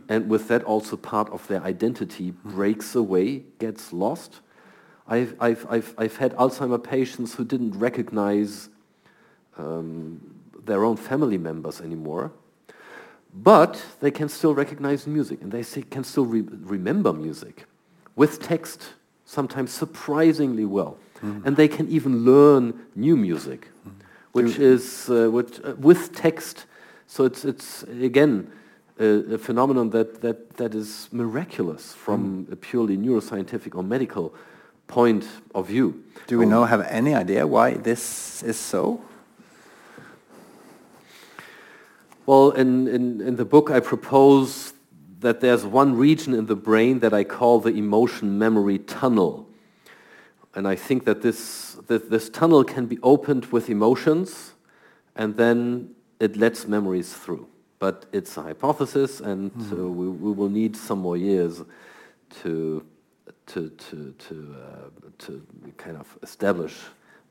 [0.07, 4.39] and with that also part of their identity breaks away, gets lost
[5.07, 8.69] I've, I've, I've, I've had Alzheimer patients who didn't recognize
[9.57, 10.21] um,
[10.65, 12.31] their own family members anymore,
[13.33, 17.65] but they can still recognize music and they can still re remember music
[18.15, 18.93] with text,
[19.25, 20.97] sometimes surprisingly well.
[21.21, 21.45] Mm.
[21.45, 23.91] And they can even learn new music, mm.
[24.33, 26.65] which is uh, which, uh, with text.
[27.07, 28.51] So it's, it's again,
[28.99, 32.51] a, a, phenomenon that, that, that is miraculous from mm.
[32.51, 34.35] a purely neuroscientific or medical
[34.87, 36.03] point of view.
[36.27, 39.01] Do we know have any idea why this is so?
[42.25, 44.73] Well, in, in, in the book I propose
[45.19, 49.47] that there's one region in the brain that I call the emotion memory tunnel.
[50.53, 54.53] And I think that this, that this tunnel can be opened with emotions
[55.15, 57.47] and then it lets memories through.
[57.79, 59.71] But it's a hypothesis and mm.
[59.71, 61.63] uh, we, we will need some more years
[62.41, 62.85] to
[63.47, 65.45] to, to, to, uh, to
[65.77, 66.75] kind of establish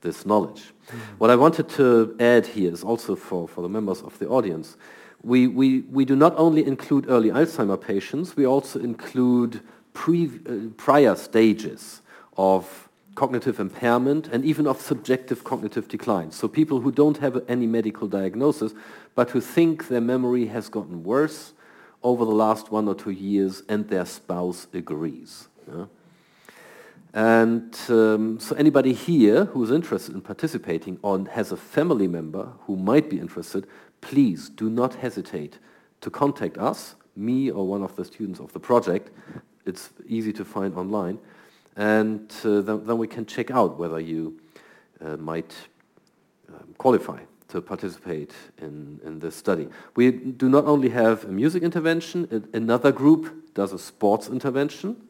[0.01, 0.73] this knowledge.
[0.89, 0.99] Mm.
[1.19, 4.77] What I wanted to add here is also for, for the members of the audience,
[5.23, 9.61] we, we, we do not only include early Alzheimer patients, we also include
[9.93, 12.03] pre, uh, prior stages
[12.37, 16.31] of cognitive impairment and even of subjective cognitive decline.
[16.31, 18.73] So people who don't have any medical diagnosis,
[19.15, 21.55] but who think their memory has gotten worse
[22.03, 25.49] over the last one or two years and their spouse agrees.
[25.67, 25.87] Yeah?
[27.17, 32.53] And um, so anybody here who is interested in participating or has a family member
[32.67, 33.67] who might be interested,
[34.03, 35.59] please do not hesitate
[36.03, 39.13] to contact us, me or one of the students of the project.
[39.65, 41.19] It's easy to find online.
[41.75, 44.39] And uh, then, then, we can check out whether you
[45.01, 45.55] uh, might
[46.51, 49.69] um, qualify to participate in, in this study.
[49.95, 55.06] We do not only have a music intervention, another group does a sports intervention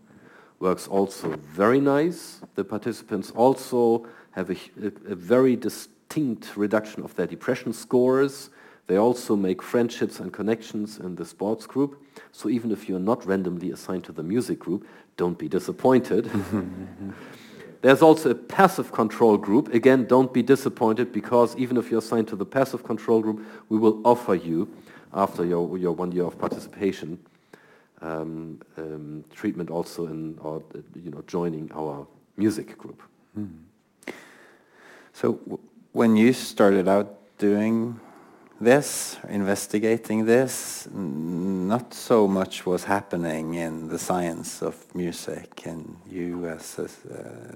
[0.60, 2.40] works also very nice.
[2.54, 8.50] The participants also have a, a, very distinct reduction of their depression scores.
[8.86, 12.02] They also make friendships and connections in the sports group.
[12.32, 14.86] So even if you're not randomly assigned to the music group,
[15.16, 16.30] don't be disappointed.
[17.82, 19.72] There's also a passive control group.
[19.74, 23.78] Again, don't be disappointed because even if you're assigned to the passive control group, we
[23.78, 24.68] will offer you,
[25.12, 27.18] after your, your one year of participation,
[28.06, 30.62] um, um, treatment also in or
[31.04, 33.02] you know joining our music group.
[33.38, 33.66] Mm.
[35.12, 35.38] So
[35.92, 38.00] when you started out doing
[38.60, 46.46] this, investigating this, not so much was happening in the science of music, and you
[46.46, 46.88] as a,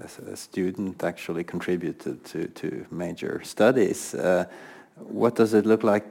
[0.05, 4.15] as a student actually contributed to, to major studies.
[4.15, 4.45] Uh,
[4.97, 6.05] what does it look like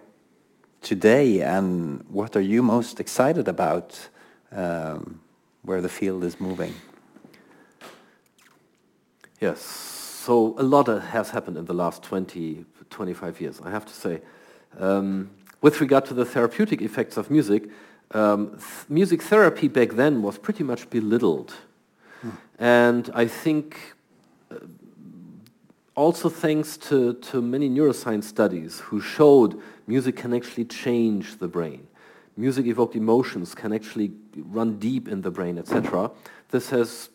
[0.81, 4.09] today, and what are you most excited about
[4.52, 5.20] um,
[5.64, 6.74] where the field is moving.
[9.39, 13.93] Yes, so a lot has happened in the last 20, 25 years, I have to
[13.93, 14.22] say.
[14.78, 15.32] Um,
[15.62, 17.70] with regard to the therapeutic effects of music,
[18.12, 21.54] um, th music therapy back then was pretty much belittled.
[22.22, 22.30] Hmm.
[22.58, 23.95] And I think
[24.52, 24.56] uh,
[25.95, 31.88] also thanks to, to many neuroscience studies who showed music can actually change the brain
[32.39, 36.11] music evoked emotions can actually run deep in the brain, etc.
[36.49, 37.09] This has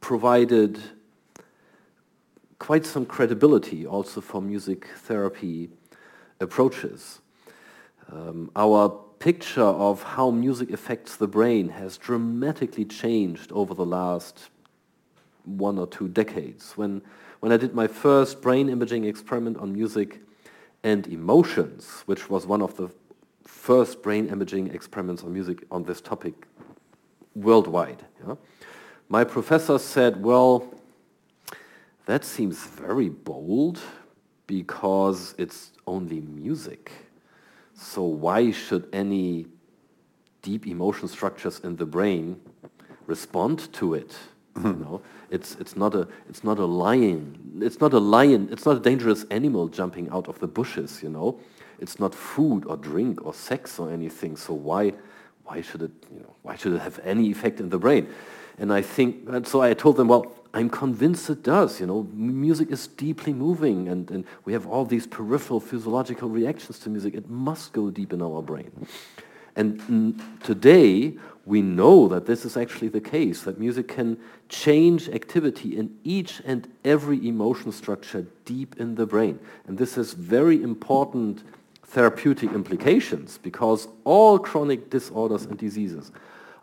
[0.00, 0.78] provided
[2.58, 5.70] quite some credibility also for music therapy
[6.40, 7.20] approaches.
[8.10, 8.88] Um, our
[9.18, 14.50] picture of how music affects the brain has dramatically changed over the last
[15.44, 16.72] one or two decades.
[16.76, 17.02] When,
[17.40, 20.20] when I did my first brain imaging experiment on music
[20.82, 22.90] and emotions, which was one of the
[23.44, 26.34] first brain imaging experiments on music on this topic
[27.34, 28.04] worldwide.
[28.26, 28.34] Yeah?
[29.08, 30.74] My professor said, well,
[32.06, 33.80] that seems very bold
[34.46, 36.92] because it's only music.
[37.74, 39.46] So why should any
[40.42, 42.40] deep emotion structures in the brain
[43.06, 44.14] respond to it?
[44.56, 44.66] Hmm.
[44.66, 47.58] you know, it's it's not a it's not a lion.
[47.60, 48.48] It's not a lion.
[48.52, 51.02] It's not a dangerous animal jumping out of the bushes.
[51.02, 51.40] You know,
[51.80, 54.36] it's not food or drink or sex or anything.
[54.36, 54.92] So why,
[55.44, 58.08] why should it, you know, why should it have any effect in the brain?
[58.58, 61.80] And I think, and so I told them, well, I'm convinced it does.
[61.80, 66.78] You know, music is deeply moving, and, and we have all these peripheral physiological reactions
[66.80, 67.14] to music.
[67.14, 68.86] It must go deep in our brain.
[69.56, 71.14] And today,
[71.46, 74.18] we know that this is actually the case, that music can
[74.48, 79.38] change activity in each and every emotion structure deep in the brain.
[79.66, 81.42] And this is very important
[81.94, 86.10] therapeutic implications because all chronic disorders and diseases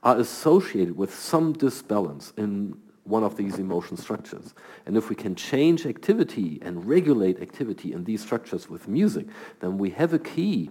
[0.03, 4.53] are associated with some disbalance in one of these emotion structures.
[4.85, 9.25] And if we can change activity and regulate activity in these structures with music,
[9.61, 10.69] then we have a key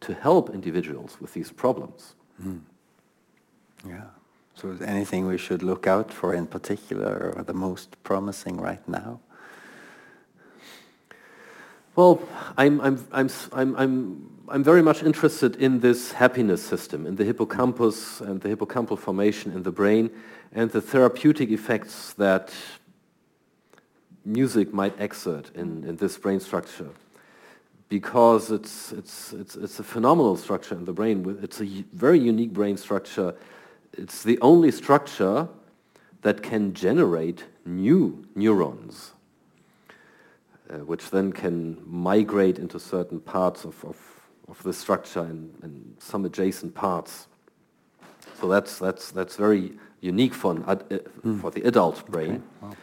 [0.00, 2.14] to help individuals with these problems.
[2.42, 2.60] Mm.
[3.86, 4.04] Yeah.
[4.54, 8.86] So is anything we should look out for in particular or the most promising right
[8.88, 9.20] now?
[11.98, 12.22] Well,
[12.56, 17.24] I'm, I'm, I'm, I'm, I'm, I'm very much interested in this happiness system, in the
[17.24, 20.08] hippocampus and the hippocampal formation in the brain
[20.52, 22.54] and the therapeutic effects that
[24.24, 26.90] music might exert in, in this brain structure
[27.88, 31.36] because it's, it's, it's, it's a phenomenal structure in the brain.
[31.42, 33.34] It's a very unique brain structure.
[33.92, 35.48] It's the only structure
[36.22, 39.14] that can generate new neurons,
[40.70, 43.96] uh, which then can migrate into certain parts of, of,
[44.48, 47.28] of the structure and, and some adjacent parts.
[48.40, 51.40] So that's, that's, that's very unique for, an, uh, mm.
[51.40, 52.30] for the adult brain.
[52.30, 52.42] Okay.
[52.62, 52.76] Wow.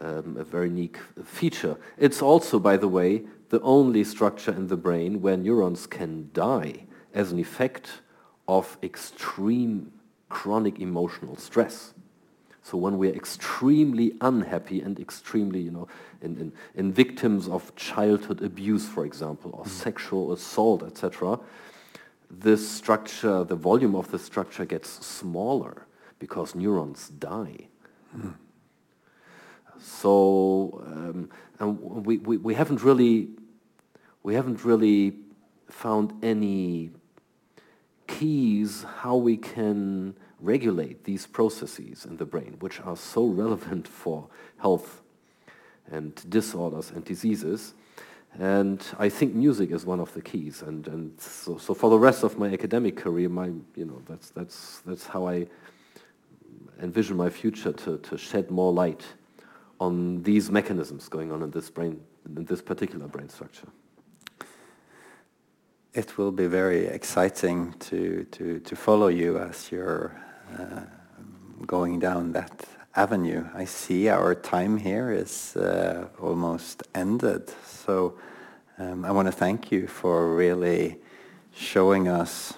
[0.00, 1.76] Um, a very unique feature.
[1.98, 6.86] It's also, by the way, the only structure in the brain where neurons can die
[7.12, 8.02] as an effect
[8.48, 9.92] of extreme
[10.28, 11.93] chronic emotional stress.
[12.64, 15.86] So when we're extremely unhappy and extremely, you know,
[16.22, 19.68] in, in, in victims of childhood abuse, for example, or mm.
[19.68, 21.38] sexual assault, etc.,
[22.30, 25.86] this structure, the volume of the structure gets smaller
[26.18, 27.68] because neurons die.
[28.16, 28.34] Mm.
[29.78, 33.28] So um, and we, we, we haven't really
[34.22, 35.18] we haven't really
[35.68, 36.90] found any
[38.06, 44.28] keys how we can regulate these processes in the brain, which are so relevant for
[44.58, 45.02] health
[45.90, 47.74] and disorders and diseases.
[48.38, 50.62] And I think music is one of the keys.
[50.62, 54.30] And, and so, so for the rest of my academic career, my, you know, that's,
[54.30, 55.46] that's, that's how I
[56.82, 59.04] envision my future to, to shed more light
[59.80, 62.00] on these mechanisms going on in this brain,
[62.36, 63.68] in this particular brain structure.
[65.92, 70.23] It will be very exciting to, to, to follow you as you're
[71.66, 72.64] going down that
[72.94, 73.44] avenue.
[73.54, 77.50] I see our time here is uh, almost ended.
[77.66, 78.14] So
[78.78, 80.98] um, I want to thank you for really
[81.54, 82.54] showing us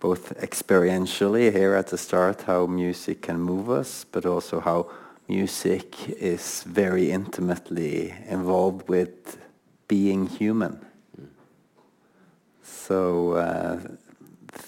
[0.00, 4.90] both experientially here at the start how music can move us, but also how
[5.28, 9.38] music is very intimately involved with
[9.88, 10.84] being human.
[12.62, 13.80] So uh,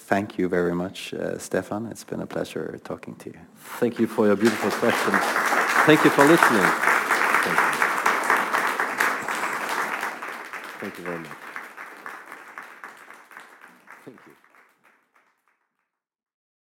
[0.07, 1.87] thank you very much, uh, Stefan.
[1.87, 3.41] It's been a pleasure talking to you.
[3.81, 5.23] Thank you for your beautiful questions.
[5.87, 6.71] Thank you for listening.
[7.45, 7.77] Thank you,
[10.81, 11.46] Thank you very much.